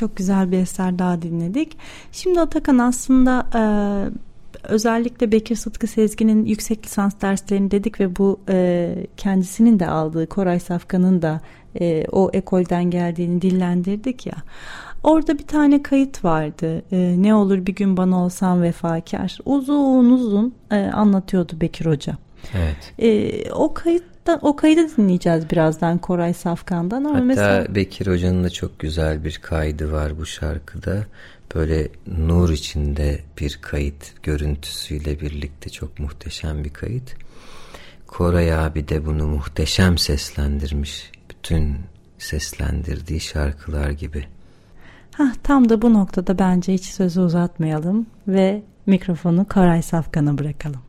çok 0.00 0.16
güzel 0.16 0.52
bir 0.52 0.58
eser 0.58 0.98
daha 0.98 1.22
dinledik. 1.22 1.76
Şimdi 2.12 2.40
Atakan 2.40 2.78
aslında 2.78 3.46
e, 3.54 3.62
özellikle 4.64 5.32
Bekir 5.32 5.56
Sıtkı 5.56 5.86
Sezgin'in 5.86 6.44
yüksek 6.44 6.86
lisans 6.86 7.20
derslerini 7.20 7.70
dedik 7.70 8.00
ve 8.00 8.16
bu 8.16 8.40
e, 8.48 8.96
kendisinin 9.16 9.78
de 9.80 9.86
aldığı 9.86 10.26
Koray 10.26 10.60
Safkan'ın 10.60 11.22
da 11.22 11.40
e, 11.80 12.04
o 12.12 12.30
ekolden 12.32 12.90
geldiğini 12.90 13.42
dillendirdik 13.42 14.26
ya. 14.26 14.34
Orada 15.02 15.38
bir 15.38 15.46
tane 15.46 15.82
kayıt 15.82 16.24
vardı. 16.24 16.82
E, 16.92 17.14
ne 17.18 17.34
olur 17.34 17.66
bir 17.66 17.74
gün 17.74 17.96
bana 17.96 18.24
olsan 18.24 18.62
vefakar. 18.62 19.38
Uzun 19.44 20.10
uzun 20.10 20.54
e, 20.70 20.76
anlatıyordu 20.76 21.60
Bekir 21.60 21.86
Hoca. 21.86 22.16
Evet. 22.54 22.92
E, 22.98 23.52
o 23.52 23.74
kayıttan 23.74 24.38
o 24.42 24.56
kaydı 24.56 24.96
dinleyeceğiz 24.96 25.50
birazdan 25.50 25.98
Koray 25.98 26.34
Safkan'dan 26.34 27.04
ama 27.04 27.14
Hatta 27.14 27.24
mesela 27.24 27.74
Bekir 27.74 28.06
Hoca'nın 28.06 28.44
da 28.44 28.50
çok 28.50 28.78
güzel 28.78 29.24
bir 29.24 29.38
kaydı 29.42 29.92
var 29.92 30.18
bu 30.18 30.26
şarkıda. 30.26 31.06
Böyle 31.54 31.88
nur 32.06 32.50
içinde 32.50 33.20
bir 33.40 33.58
kayıt 33.62 34.22
görüntüsüyle 34.22 35.20
birlikte 35.20 35.70
çok 35.70 35.98
muhteşem 35.98 36.64
bir 36.64 36.70
kayıt. 36.70 37.14
Koray 38.06 38.54
abi 38.54 38.88
de 38.88 39.06
bunu 39.06 39.26
muhteşem 39.26 39.98
seslendirmiş. 39.98 41.10
Bütün 41.30 41.76
seslendirdiği 42.18 43.20
şarkılar 43.20 43.90
gibi. 43.90 44.26
Hah, 45.14 45.34
tam 45.42 45.68
da 45.68 45.82
bu 45.82 45.94
noktada 45.94 46.38
bence 46.38 46.72
hiç 46.72 46.84
sözü 46.84 47.20
uzatmayalım 47.20 48.06
ve 48.28 48.62
mikrofonu 48.86 49.46
Koray 49.48 49.82
Safkan'a 49.82 50.38
bırakalım. 50.38 50.80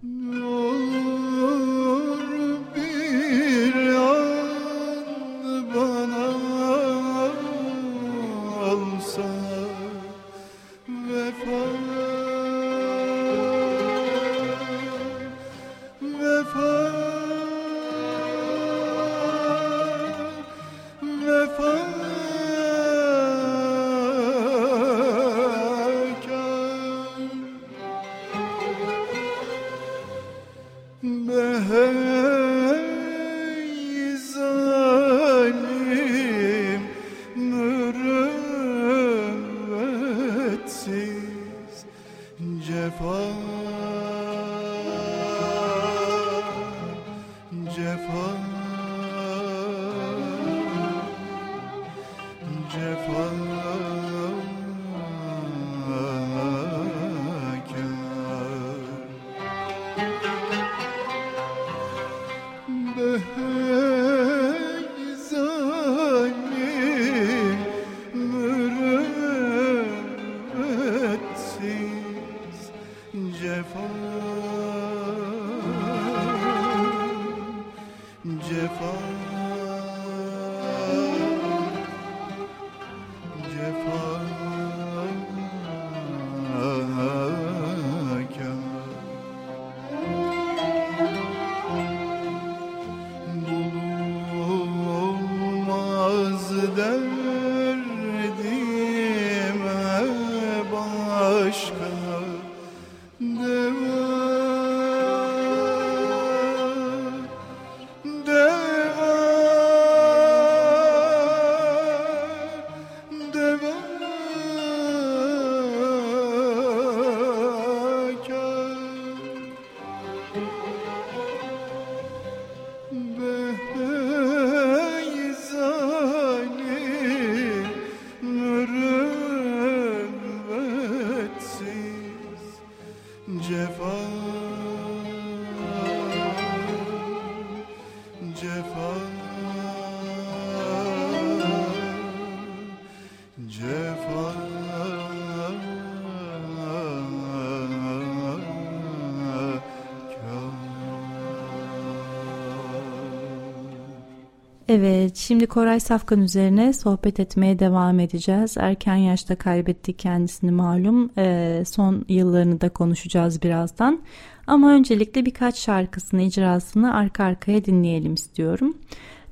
Evet, 154.73 155.17
şimdi 155.17 155.47
Koray 155.47 155.79
Safkan 155.79 156.21
üzerine 156.21 156.73
sohbet 156.73 157.19
etmeye 157.19 157.59
devam 157.59 157.99
edeceğiz. 157.99 158.57
Erken 158.57 158.95
yaşta 158.95 159.35
kaybetti 159.35 159.93
kendisini 159.93 160.51
malum. 160.51 161.09
Ee, 161.17 161.63
son 161.67 162.05
yıllarını 162.09 162.61
da 162.61 162.69
konuşacağız 162.69 163.43
birazdan. 163.43 164.01
Ama 164.47 164.71
öncelikle 164.71 165.25
birkaç 165.25 165.59
şarkısını, 165.59 166.21
icrasını 166.21 166.95
arka 166.95 167.23
arkaya 167.23 167.65
dinleyelim 167.65 168.13
istiyorum. 168.13 168.77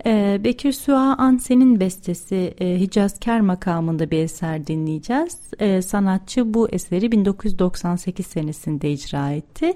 Ee, 0.06 0.42
Bekir 0.44 0.72
Süha 0.72 1.16
Ansen'in 1.18 1.80
bestesi 1.80 2.54
e, 2.60 2.80
Hicazkar 2.80 3.40
makamında 3.40 4.12
bir 4.12 4.20
eser 4.20 4.68
dinleyeceğiz. 4.68 5.38
Ee, 5.60 5.82
sanatçı 5.82 6.54
bu 6.54 6.70
eseri 6.70 7.12
1998 7.12 8.26
senesinde 8.26 8.92
icra 8.92 9.32
etti. 9.32 9.74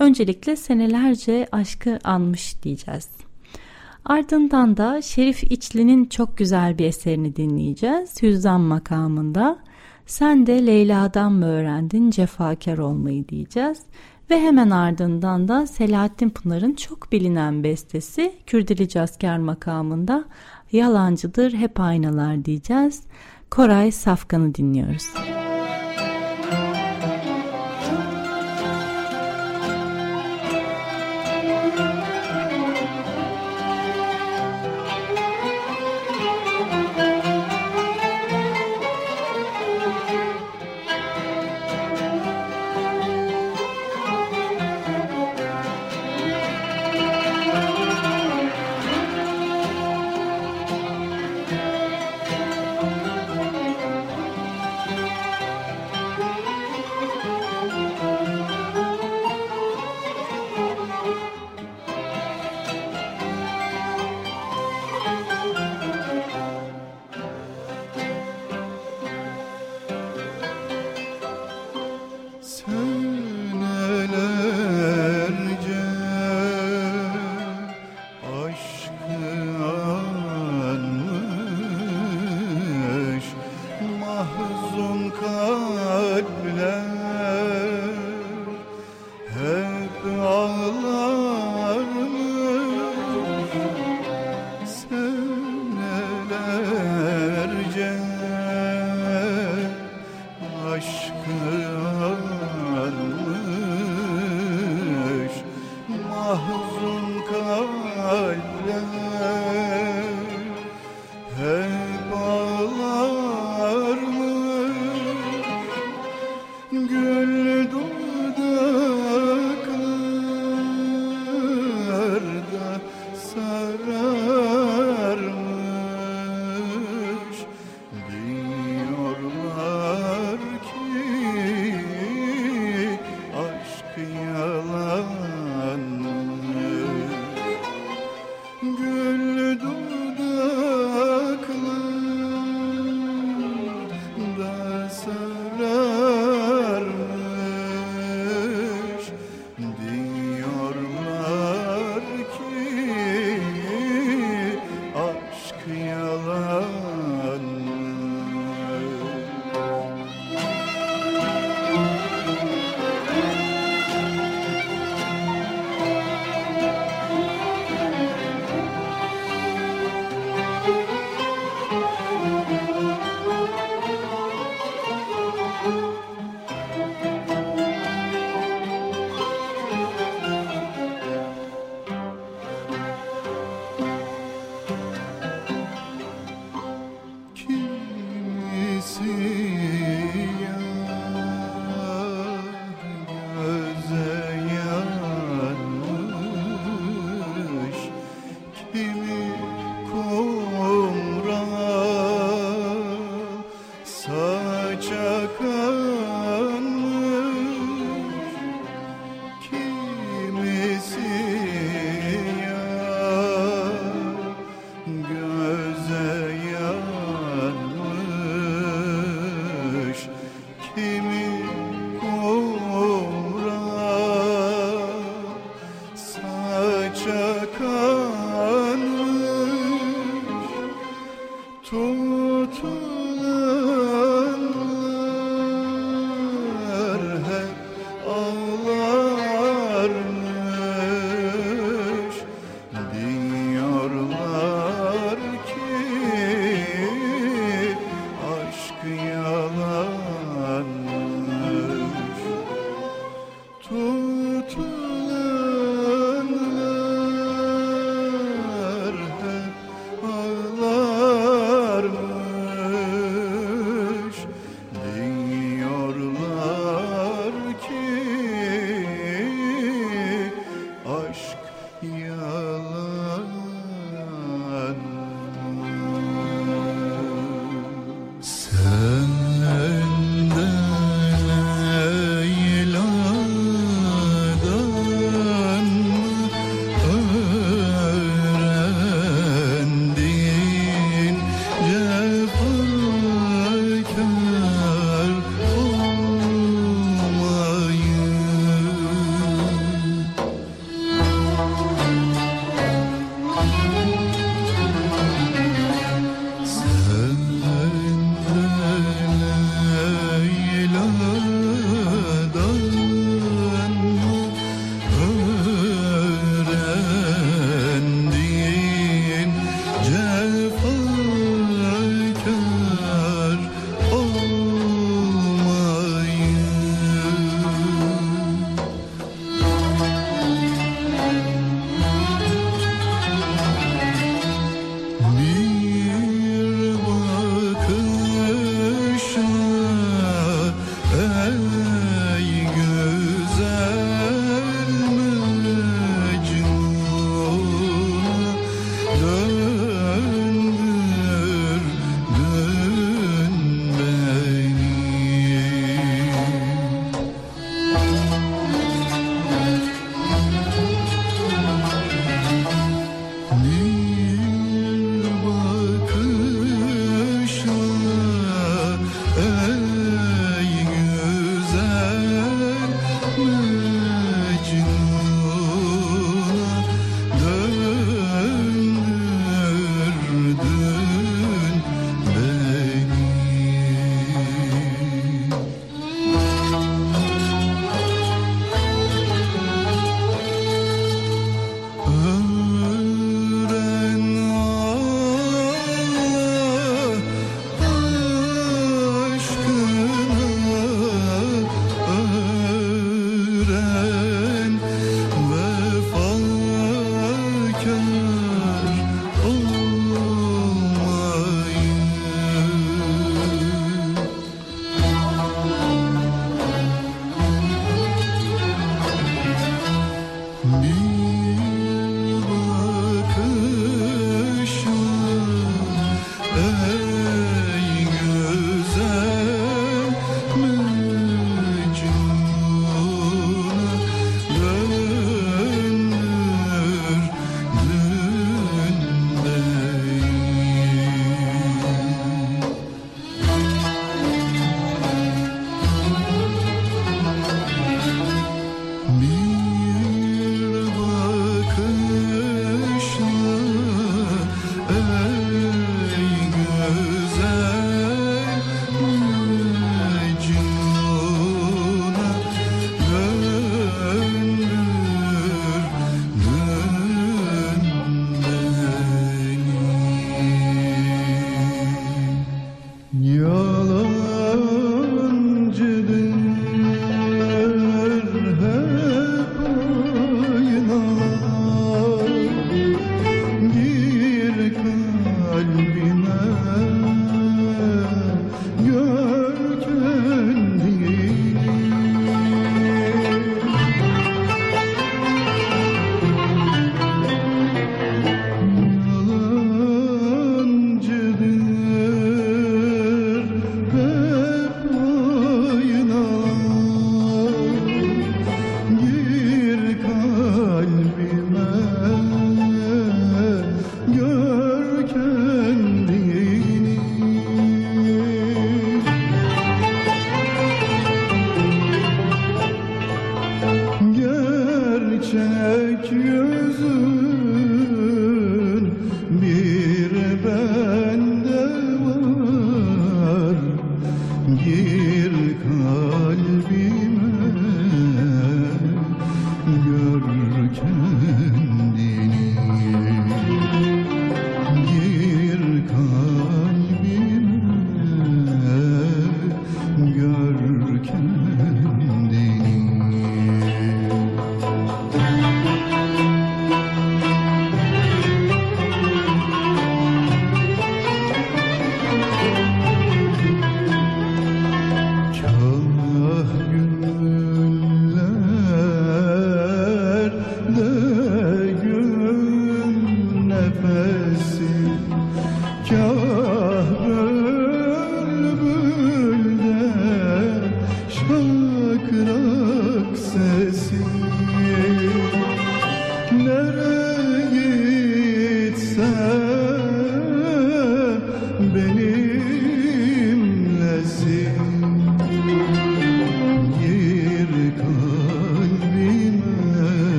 Öncelikle 0.00 0.56
senelerce 0.56 1.48
aşkı 1.52 1.98
anmış 2.04 2.62
diyeceğiz. 2.62 3.27
Ardından 4.08 4.76
da 4.76 5.02
Şerif 5.02 5.44
İçli'nin 5.44 6.04
çok 6.04 6.38
güzel 6.38 6.78
bir 6.78 6.84
eserini 6.84 7.36
dinleyeceğiz. 7.36 8.22
Hüzzam 8.22 8.62
makamında. 8.62 9.58
Sen 10.06 10.46
de 10.46 10.66
Leyla'dan 10.66 11.32
mı 11.32 11.46
öğrendin 11.46 12.10
cefakar 12.10 12.78
olmayı 12.78 13.28
diyeceğiz. 13.28 13.78
Ve 14.30 14.40
hemen 14.40 14.70
ardından 14.70 15.48
da 15.48 15.66
Selahattin 15.66 16.30
Pınar'ın 16.30 16.72
çok 16.74 17.12
bilinen 17.12 17.64
bestesi 17.64 18.32
Kürdili 18.46 18.88
Casker 18.88 19.38
makamında 19.38 20.24
Yalancıdır 20.72 21.52
hep 21.52 21.80
aynalar 21.80 22.44
diyeceğiz. 22.44 23.02
Koray 23.50 23.92
Safkan'ı 23.92 24.54
dinliyoruz. 24.54 25.06
Bey 25.16 25.47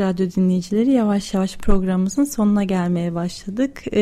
Radyo 0.00 0.30
dinleyicileri 0.36 0.90
yavaş 0.90 1.34
yavaş 1.34 1.56
programımızın 1.56 2.24
sonuna 2.24 2.64
gelmeye 2.64 3.14
başladık. 3.14 3.82
Ee, 3.92 3.98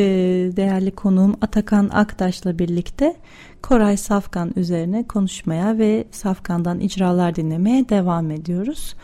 değerli 0.55 0.91
konuğum 0.91 1.35
Atakan 1.41 1.89
Aktaş'la 1.93 2.59
birlikte 2.59 3.15
Koray 3.61 3.97
Safkan 3.97 4.51
üzerine 4.55 5.07
konuşmaya 5.07 5.77
ve 5.77 6.05
Safkan'dan 6.11 6.79
icralar 6.79 7.35
dinlemeye 7.35 7.89
devam 7.89 8.31
ediyoruz. 8.31 8.95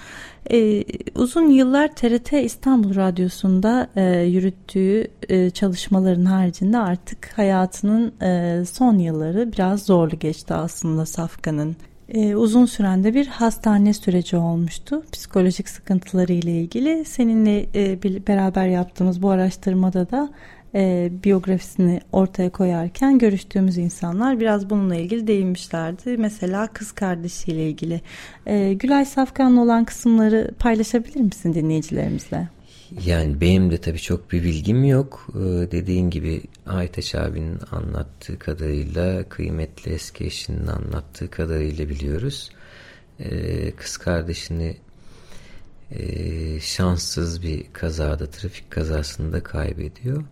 Ee, 0.51 0.83
uzun 1.15 1.49
yıllar 1.49 1.95
TRT 1.95 2.33
İstanbul 2.33 2.95
Radyosu'nda 2.95 3.87
e, 3.95 4.21
yürüttüğü 4.21 5.07
e, 5.29 5.49
çalışmaların 5.49 6.25
haricinde 6.25 6.77
artık 6.77 7.37
hayatının 7.37 8.21
e, 8.21 8.65
son 8.65 8.97
yılları 8.97 9.51
biraz 9.51 9.85
zorlu 9.85 10.19
geçti 10.19 10.53
aslında 10.53 11.05
Safkan'ın 11.05 11.75
e, 12.13 12.35
uzun 12.35 12.65
sürende 12.65 13.13
bir 13.13 13.27
hastane 13.27 13.93
süreci 13.93 14.37
olmuştu. 14.37 15.03
Psikolojik 15.11 15.69
sıkıntıları 15.69 16.33
ile 16.33 16.51
ilgili. 16.51 17.05
Seninle 17.05 17.65
e, 17.75 18.03
bir, 18.03 18.27
beraber 18.27 18.67
yaptığımız 18.67 19.21
bu 19.21 19.29
araştırmada 19.29 20.09
da 20.09 20.29
e, 20.75 21.11
biyografisini 21.23 22.01
ortaya 22.11 22.49
koyarken 22.49 23.19
görüştüğümüz 23.19 23.77
insanlar 23.77 24.39
biraz 24.39 24.69
bununla 24.69 24.95
ilgili 24.95 25.27
değinmişlerdi. 25.27 26.17
Mesela 26.17 26.67
kız 26.67 26.91
kardeşiyle 26.91 27.69
ilgili. 27.69 28.01
E, 28.45 28.73
Gülay 28.73 29.05
Safkan'la 29.05 29.61
olan 29.61 29.85
kısımları 29.85 30.51
paylaşabilir 30.59 31.21
misin 31.21 31.53
dinleyicilerimizle? 31.53 32.47
Yani 33.05 33.41
benim 33.41 33.71
de 33.71 33.77
tabii 33.77 33.99
çok 34.01 34.31
bir 34.31 34.43
bilgim 34.43 34.83
yok. 34.83 35.27
Ee, 35.35 35.39
dediğin 35.71 36.09
gibi 36.09 36.41
Aytaç 36.65 37.15
abinin 37.15 37.59
anlattığı 37.71 38.39
kadarıyla, 38.39 39.29
kıymetli 39.29 39.91
eski 39.91 40.25
eşinin 40.25 40.67
anlattığı 40.67 41.29
kadarıyla 41.29 41.89
biliyoruz. 41.89 42.51
Ee, 43.19 43.71
kız 43.71 43.97
kardeşini 43.97 44.77
e, 45.91 46.59
şanssız 46.59 47.43
bir 47.43 47.65
kazada, 47.73 48.29
trafik 48.29 48.71
kazasında 48.71 49.43
kaybediyor. 49.43 50.23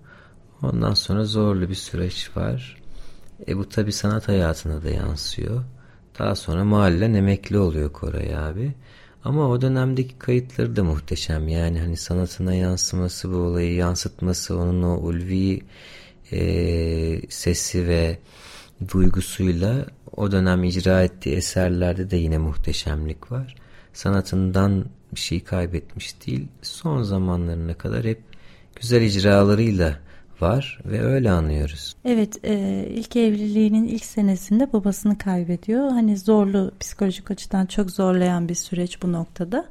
Ondan 0.61 0.93
sonra 0.93 1.25
zorlu 1.25 1.69
bir 1.69 1.75
süreç 1.75 2.31
var. 2.37 2.77
E 3.47 3.57
bu 3.57 3.69
tabii 3.69 3.91
sanat 3.91 4.27
hayatına 4.27 4.83
da 4.83 4.89
yansıyor. 4.89 5.63
Daha 6.19 6.35
sonra 6.35 6.63
mahallen 6.63 7.13
emekli 7.13 7.57
oluyor 7.57 7.93
Koray 7.93 8.35
abi. 8.35 8.73
Ama 9.23 9.49
o 9.49 9.61
dönemdeki 9.61 10.17
kayıtları 10.19 10.75
da 10.75 10.83
muhteşem. 10.83 11.47
Yani 11.47 11.79
hani 11.79 11.97
sanatına 11.97 12.53
yansıması, 12.53 13.31
bu 13.31 13.35
olayı 13.35 13.73
yansıtması, 13.73 14.57
onun 14.57 14.83
o 14.83 14.97
ulvi 14.97 15.61
e, 16.31 17.21
sesi 17.29 17.87
ve 17.87 18.17
duygusuyla 18.93 19.85
o 20.15 20.31
dönem 20.31 20.63
icra 20.63 21.03
ettiği 21.03 21.35
eserlerde 21.35 22.11
de 22.11 22.17
yine 22.17 22.37
muhteşemlik 22.37 23.31
var. 23.31 23.55
Sanatından 23.93 24.85
bir 25.15 25.19
şey 25.19 25.43
kaybetmiş 25.43 26.27
değil. 26.27 26.47
Son 26.61 27.03
zamanlarına 27.03 27.73
kadar 27.73 28.03
hep 28.05 28.21
güzel 28.75 29.01
icralarıyla 29.01 29.99
var 30.41 30.79
ve 30.85 31.01
öyle 31.01 31.31
anlıyoruz. 31.31 31.95
Evet 32.05 32.45
e, 32.45 32.85
ilk 32.89 33.15
evliliğinin 33.15 33.87
ilk 33.87 34.05
senesinde 34.05 34.73
babasını 34.73 35.17
kaybediyor. 35.17 35.89
Hani 35.89 36.17
zorlu 36.17 36.71
psikolojik 36.79 37.31
açıdan 37.31 37.65
çok 37.65 37.91
zorlayan 37.91 38.49
bir 38.49 38.55
süreç 38.55 39.01
bu 39.03 39.11
noktada. 39.11 39.65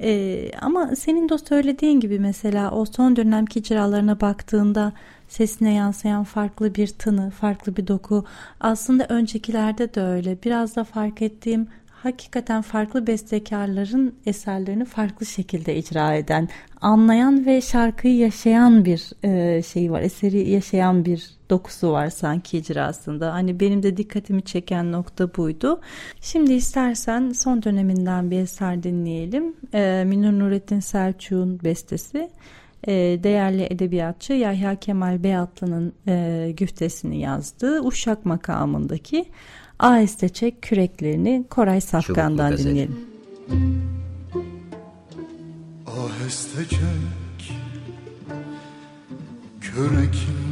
E, 0.00 0.50
ama 0.60 0.96
senin 0.96 1.28
de 1.28 1.38
söylediğin 1.38 2.00
gibi 2.00 2.18
mesela 2.18 2.70
o 2.70 2.84
son 2.84 3.16
dönemki 3.16 3.58
icralarına 3.58 4.20
baktığında 4.20 4.92
sesine 5.28 5.74
yansıyan 5.74 6.24
farklı 6.24 6.74
bir 6.74 6.88
tını, 6.88 7.30
farklı 7.30 7.76
bir 7.76 7.86
doku. 7.86 8.24
Aslında 8.60 9.06
öncekilerde 9.08 9.94
de 9.94 10.00
öyle. 10.00 10.38
Biraz 10.44 10.76
da 10.76 10.84
fark 10.84 11.22
ettiğim 11.22 11.68
hakikaten 12.02 12.62
farklı 12.62 13.06
bestekarların 13.06 14.14
eserlerini 14.26 14.84
farklı 14.84 15.26
şekilde 15.26 15.76
icra 15.76 16.14
eden, 16.14 16.48
anlayan 16.80 17.46
ve 17.46 17.60
şarkıyı 17.60 18.16
yaşayan 18.16 18.84
bir 18.84 19.10
e, 19.24 19.62
şey 19.62 19.92
var. 19.92 20.00
Eseri 20.00 20.50
yaşayan 20.50 21.04
bir 21.04 21.30
dokusu 21.50 21.92
var 21.92 22.10
sanki 22.10 22.58
icrasında. 22.58 23.32
Hani 23.32 23.60
benim 23.60 23.82
de 23.82 23.96
dikkatimi 23.96 24.42
çeken 24.42 24.92
nokta 24.92 25.34
buydu. 25.36 25.80
Şimdi 26.20 26.52
istersen 26.52 27.32
son 27.32 27.62
döneminden 27.62 28.30
bir 28.30 28.38
eser 28.38 28.82
dinleyelim. 28.82 29.56
E, 29.74 30.04
Minur 30.06 30.32
Nurettin 30.32 30.80
Selçuk'un 30.80 31.60
bestesi. 31.64 32.30
E, 32.86 32.92
değerli 33.22 33.66
edebiyatçı 33.70 34.32
Yahya 34.32 34.74
Kemal 34.74 35.22
Beyatlı'nın 35.22 35.92
e, 36.08 36.48
güftesini 36.56 37.20
yazdığı 37.20 37.80
Uşak 37.82 38.26
makamındaki 38.26 39.24
aheste 39.82 40.28
çek 40.28 40.62
küreklerini 40.62 41.44
Koray 41.50 41.80
Safkan'dan 41.80 42.58
dinleyelim. 42.58 42.96
Aheste 45.86 46.68
çek 46.68 47.52
kürekleri 49.60 50.51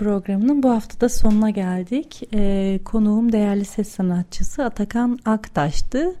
programının 0.00 0.62
bu 0.62 0.70
haftada 0.70 1.08
sonuna 1.08 1.50
geldik. 1.50 2.22
Ee, 2.34 2.80
konuğum 2.84 3.32
değerli 3.32 3.64
ses 3.64 3.88
sanatçısı 3.88 4.64
Atakan 4.64 5.18
Aktaş'tı. 5.24 6.14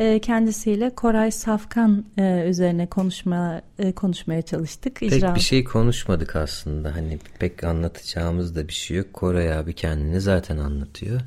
Ee, 0.00 0.18
kendisiyle 0.18 0.90
Koray 0.90 1.30
Safkan 1.30 2.04
e, 2.18 2.44
üzerine 2.48 2.86
konuşma 2.86 3.62
e, 3.78 3.92
konuşmaya 3.92 4.42
çalıştık. 4.42 4.96
Pek 4.96 5.12
İcra- 5.12 5.34
bir 5.34 5.40
şey 5.40 5.64
konuşmadık 5.64 6.36
aslında. 6.36 6.96
Hani 6.96 7.18
pek 7.38 7.64
anlatacağımız 7.64 8.56
da 8.56 8.68
bir 8.68 8.72
şey 8.72 8.96
yok. 8.96 9.12
Koray 9.12 9.52
abi 9.52 9.72
kendini 9.72 10.20
zaten 10.20 10.58
anlatıyor. 10.58 11.20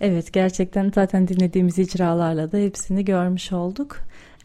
Evet 0.00 0.32
gerçekten 0.32 0.92
zaten 0.94 1.28
dinlediğimiz 1.28 1.78
icralarla 1.78 2.52
da 2.52 2.56
hepsini 2.56 3.04
görmüş 3.04 3.52
olduk. 3.52 3.96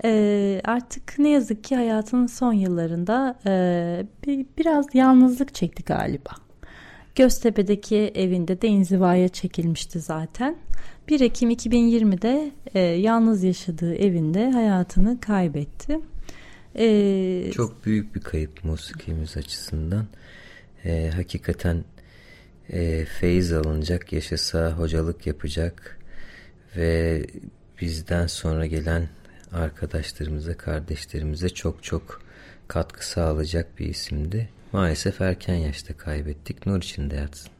Ee, 0.03 0.61
artık 0.63 1.19
ne 1.19 1.29
yazık 1.29 1.63
ki 1.63 1.75
hayatının 1.75 2.27
son 2.27 2.53
yıllarında 2.53 3.39
e, 3.45 4.05
bir, 4.27 4.45
biraz 4.57 4.85
yalnızlık 4.93 5.53
çekti 5.53 5.83
galiba. 5.83 6.31
Göztepe'deki 7.15 8.11
evinde 8.15 8.61
de 8.61 8.67
inzivaya 8.67 9.29
çekilmişti 9.29 9.99
zaten. 9.99 10.57
1 11.07 11.21
Ekim 11.21 11.51
2020'de 11.51 12.51
e, 12.73 12.79
yalnız 12.79 13.43
yaşadığı 13.43 13.95
evinde 13.95 14.51
hayatını 14.51 15.21
kaybetti. 15.21 15.99
Ee, 16.75 17.51
Çok 17.53 17.85
büyük 17.85 18.15
bir 18.15 18.21
kayıp 18.21 18.63
musikimiz 18.63 19.37
açısından. 19.37 20.07
Ee, 20.85 21.11
hakikaten 21.15 21.83
e, 22.69 23.05
feyiz 23.05 23.53
alınacak, 23.53 24.13
yaşasa 24.13 24.71
hocalık 24.71 25.27
yapacak 25.27 25.99
ve 26.77 27.25
bizden 27.81 28.27
sonra 28.27 28.65
gelen 28.65 29.09
arkadaşlarımıza, 29.51 30.57
kardeşlerimize 30.57 31.49
çok 31.49 31.83
çok 31.83 32.21
katkı 32.67 33.07
sağlayacak 33.07 33.79
bir 33.79 33.85
isimdi. 33.85 34.49
Maalesef 34.73 35.21
erken 35.21 35.55
yaşta 35.55 35.97
kaybettik. 35.97 36.65
Nur 36.65 36.77
içinde 36.77 37.15
yatsın. 37.15 37.51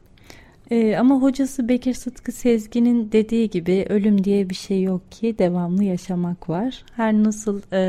Ee, 0.70 0.96
ama 0.96 1.22
hocası 1.22 1.68
Bekir 1.68 1.94
Sıtkı 1.94 2.32
Sezgin'in 2.32 3.12
dediği 3.12 3.50
gibi 3.50 3.86
ölüm 3.88 4.24
diye 4.24 4.50
bir 4.50 4.54
şey 4.54 4.82
yok 4.82 5.12
ki 5.12 5.38
devamlı 5.38 5.84
yaşamak 5.84 6.48
var. 6.48 6.84
Her 6.96 7.14
nasıl 7.14 7.62
e, 7.72 7.80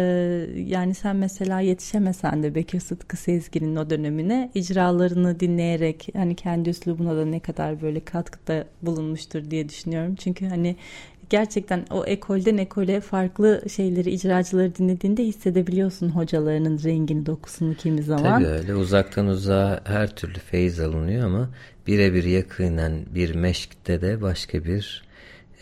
yani 0.61 0.93
sen 0.93 1.15
mesela 1.15 1.59
yetişemesen 1.59 2.43
de 2.43 2.55
Bekir 2.55 2.80
Sıtkı 2.80 3.17
Sezgin'in 3.17 3.76
o 3.76 3.89
dönemine 3.89 4.51
icralarını 4.55 5.39
dinleyerek 5.39 6.07
hani 6.13 6.36
kendi 6.36 6.69
üslubuna 6.69 7.17
da 7.17 7.26
ne 7.26 7.39
kadar 7.39 7.82
böyle 7.82 7.99
katkıda 7.99 8.65
bulunmuştur 8.82 9.51
diye 9.51 9.69
düşünüyorum. 9.69 10.15
Çünkü 10.15 10.45
hani 10.45 10.76
gerçekten 11.30 11.86
o 11.91 12.05
ekolden 12.05 12.57
ekole 12.57 13.01
farklı 13.01 13.63
şeyleri 13.69 14.11
icracıları 14.11 14.76
dinlediğinde 14.76 15.24
hissedebiliyorsun 15.24 16.09
hocalarının 16.09 16.84
rengini 16.84 17.26
dokusunu 17.26 17.76
kimi 17.76 18.03
zaman. 18.03 18.24
Tabii 18.24 18.47
öyle 18.47 18.76
uzaktan 18.76 19.28
uzağa 19.28 19.82
her 19.84 20.15
türlü 20.15 20.39
feyiz 20.39 20.80
alınıyor 20.80 21.26
ama 21.26 21.49
birebir 21.88 22.24
yakinen 22.24 23.05
bir 23.15 23.36
meşkte 23.36 24.01
de 24.01 24.21
başka 24.21 24.65
bir 24.65 25.03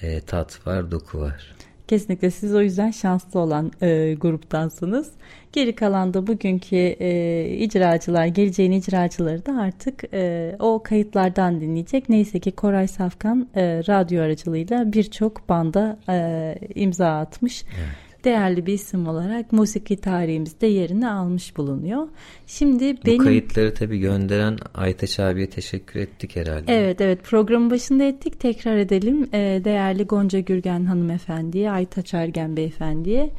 e, 0.01 0.21
tat 0.21 0.67
var 0.67 0.91
doku 0.91 1.19
var. 1.19 1.55
Kesinlikle 1.91 2.31
siz 2.31 2.55
o 2.55 2.61
yüzden 2.61 2.91
şanslı 2.91 3.39
olan 3.39 3.71
e, 3.81 4.13
gruptansınız. 4.13 5.11
Geri 5.53 5.75
kalan 5.75 6.13
da 6.13 6.27
bugünkü 6.27 6.75
e, 6.75 7.49
icracılar, 7.57 8.25
geleceğin 8.25 8.71
icracıları 8.71 9.45
da 9.45 9.57
artık 9.61 10.13
e, 10.13 10.55
o 10.59 10.83
kayıtlardan 10.83 11.61
dinleyecek. 11.61 12.09
Neyse 12.09 12.39
ki 12.39 12.51
Koray 12.51 12.87
Safkan 12.87 13.47
e, 13.55 13.61
radyo 13.87 14.23
aracılığıyla 14.23 14.93
birçok 14.93 15.49
banda 15.49 15.99
e, 16.09 16.55
imza 16.75 17.19
atmış. 17.19 17.63
Evet 17.63 18.10
değerli 18.25 18.65
bir 18.65 18.73
isim 18.73 19.07
olarak 19.07 19.51
musiki 19.51 19.97
tarihimizde 19.97 20.67
yerini 20.67 21.09
almış 21.09 21.57
bulunuyor. 21.57 22.07
Şimdi 22.47 22.97
benim... 23.05 23.19
Bu 23.19 23.23
kayıtları 23.23 23.73
tabii 23.73 23.99
gönderen 23.99 24.57
Aytaç 24.73 25.19
abiye 25.19 25.49
teşekkür 25.49 25.99
ettik 25.99 26.35
herhalde. 26.35 26.75
Evet 26.75 27.01
evet 27.01 27.23
programın 27.23 27.71
başında 27.71 28.03
ettik. 28.03 28.39
Tekrar 28.39 28.77
edelim. 28.77 29.29
Ee, 29.33 29.61
değerli 29.63 30.03
Gonca 30.03 30.39
Gürgen 30.39 30.85
hanımefendiye, 30.85 31.71
Aytaç 31.71 32.13
Ergen 32.13 32.57
beyefendiye, 32.57 33.29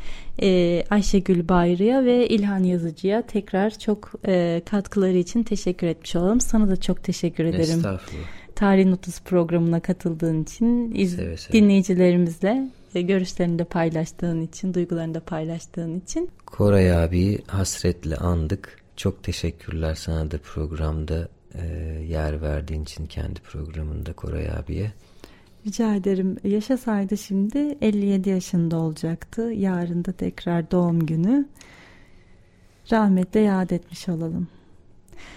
e, 0.43 0.83
Ayşegül 0.91 1.49
Bayrı'ya 1.49 2.05
ve 2.05 2.29
İlhan 2.29 2.65
Yazıcı'ya 2.65 3.23
tekrar 3.23 3.79
çok 3.79 4.13
e, 4.27 4.63
katkıları 4.71 5.17
için 5.17 5.43
teşekkür 5.43 5.87
etmiş 5.87 6.17
olalım. 6.17 6.41
Sana 6.41 6.71
da 6.71 6.77
çok 6.77 7.05
teşekkür 7.05 7.45
ederim. 7.45 7.61
Estağfurullah. 7.61 8.25
Tarih 8.55 8.87
Notusu 8.87 9.25
programına 9.25 9.81
katıldığın 9.81 10.43
için, 10.43 10.95
iz, 10.95 11.15
seve 11.15 11.37
seve. 11.37 11.53
dinleyicilerimizle 11.53 12.69
görüşlerini 13.01 13.59
de 13.59 13.65
paylaştığın 13.65 14.41
için, 14.41 14.75
duygularını 14.75 15.15
da 15.15 15.21
paylaştığın 15.21 16.01
için. 16.01 16.31
Koray 16.47 16.93
abi 16.93 17.39
hasretle 17.47 18.17
andık. 18.17 18.79
Çok 18.97 19.23
teşekkürler 19.23 19.95
sana 19.95 20.31
da 20.31 20.39
programda 20.39 21.29
e, 21.55 21.67
yer 22.09 22.43
verdiğin 22.43 22.83
için 22.83 23.07
kendi 23.07 23.41
programında 23.41 24.13
Koray 24.13 24.51
abiye. 24.51 24.93
Rica 25.67 25.95
ederim. 25.95 26.37
Yaşasaydı 26.45 27.19
şimdi 27.19 27.79
57 27.81 28.31
yaşında 28.31 28.77
olacaktı. 28.77 29.43
Yarın 29.43 30.05
da 30.05 30.13
tekrar 30.13 30.71
doğum 30.71 31.07
günü. 31.07 31.49
Rahmetle 32.93 33.41
yad 33.41 33.71
etmiş 33.71 34.09
olalım. 34.09 34.49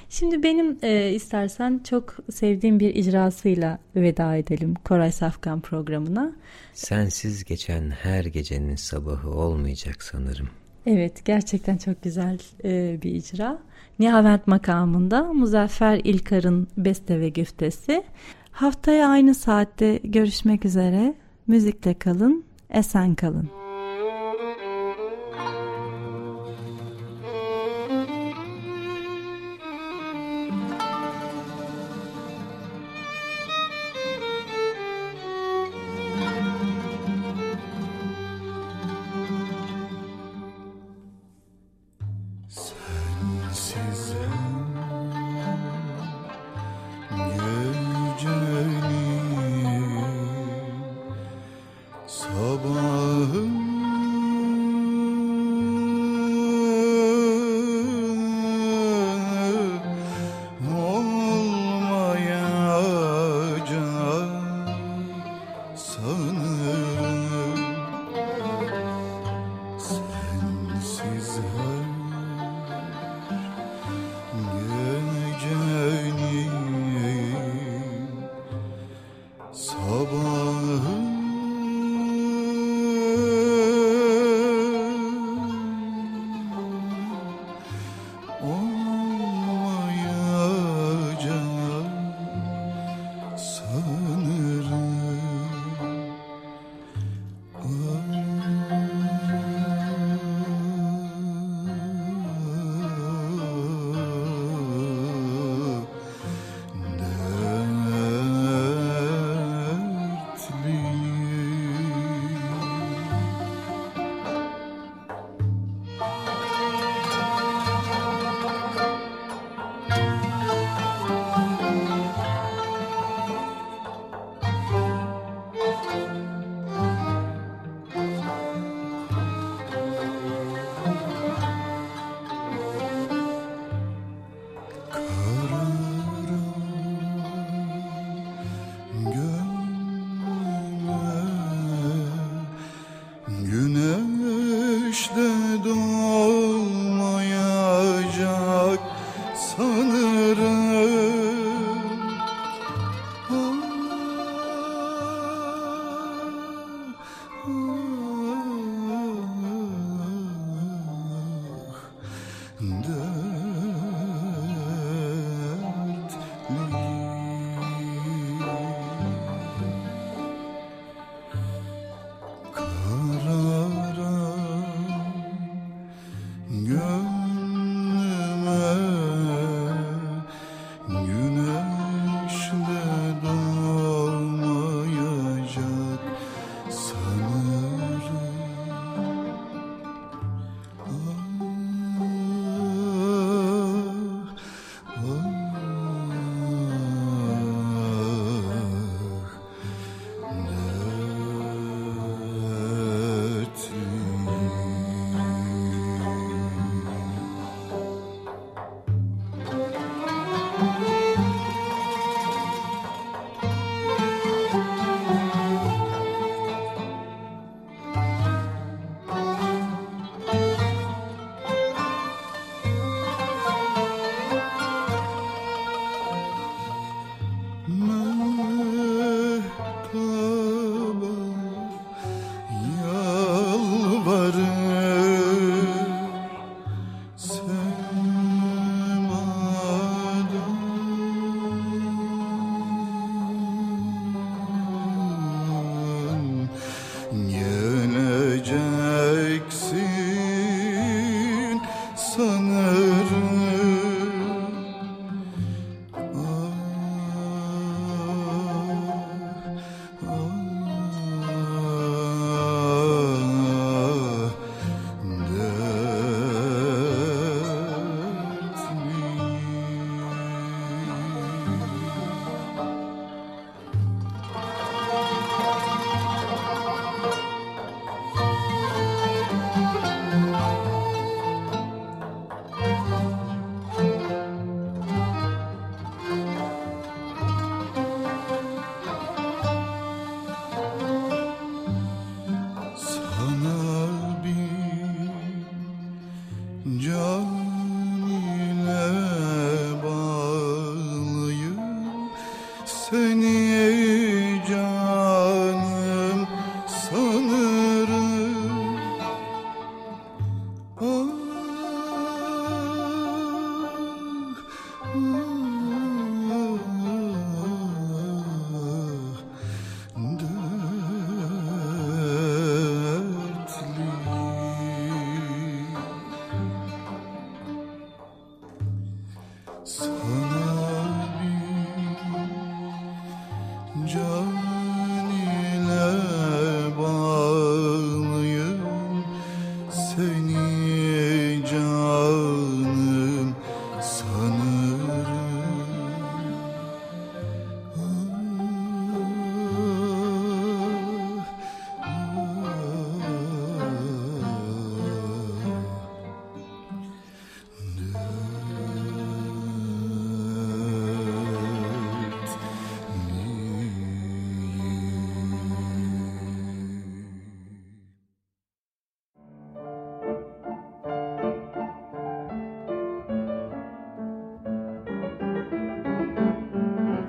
Şimdi 0.10 0.44
benim 0.44 0.78
e, 0.84 1.12
istersen 1.12 1.82
çok 1.90 2.16
sevdiğim 2.32 2.80
bir 2.80 2.96
icrasıyla 2.96 3.80
veda 3.96 4.36
edelim 4.36 4.74
Koray 4.84 5.12
Safkan 5.12 5.62
programına. 5.62 6.32
Sensiz 6.74 7.44
geçen 7.44 7.90
her 7.90 8.26
gecenin 8.26 8.76
sabahı 8.76 9.30
olmayacak 9.30 10.04
sanırım. 10.04 10.50
Evet 10.86 11.26
gerçekten 11.26 11.78
çok 11.78 12.04
güzel 12.04 12.40
e, 12.64 13.00
bir 13.04 13.12
icra. 13.12 13.60
Nihavent 14.00 14.48
makamında 14.48 15.34
Muzaffer 15.34 16.02
İlkar'ın 16.04 16.68
beste 16.78 17.20
ve 17.20 17.30
güftesi. 17.30 18.04
Haftaya 18.52 19.10
aynı 19.10 19.36
saatte 19.36 20.00
görüşmek 20.04 20.66
üzere. 20.66 21.16
Müzikle 21.48 21.94
kalın, 21.94 22.44
esen 22.70 23.16
kalın. 23.16 23.65
Is 71.16 71.38
her. 71.38 71.75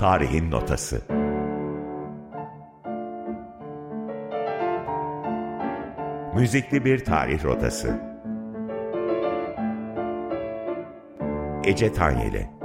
Tarihin 0.07 0.51
Notası. 0.51 1.03
Müzikli 6.35 6.85
bir 6.85 7.05
tarih 7.05 7.45
rotası. 7.45 8.01
Ece 11.65 11.93
Tanyeli 11.93 12.56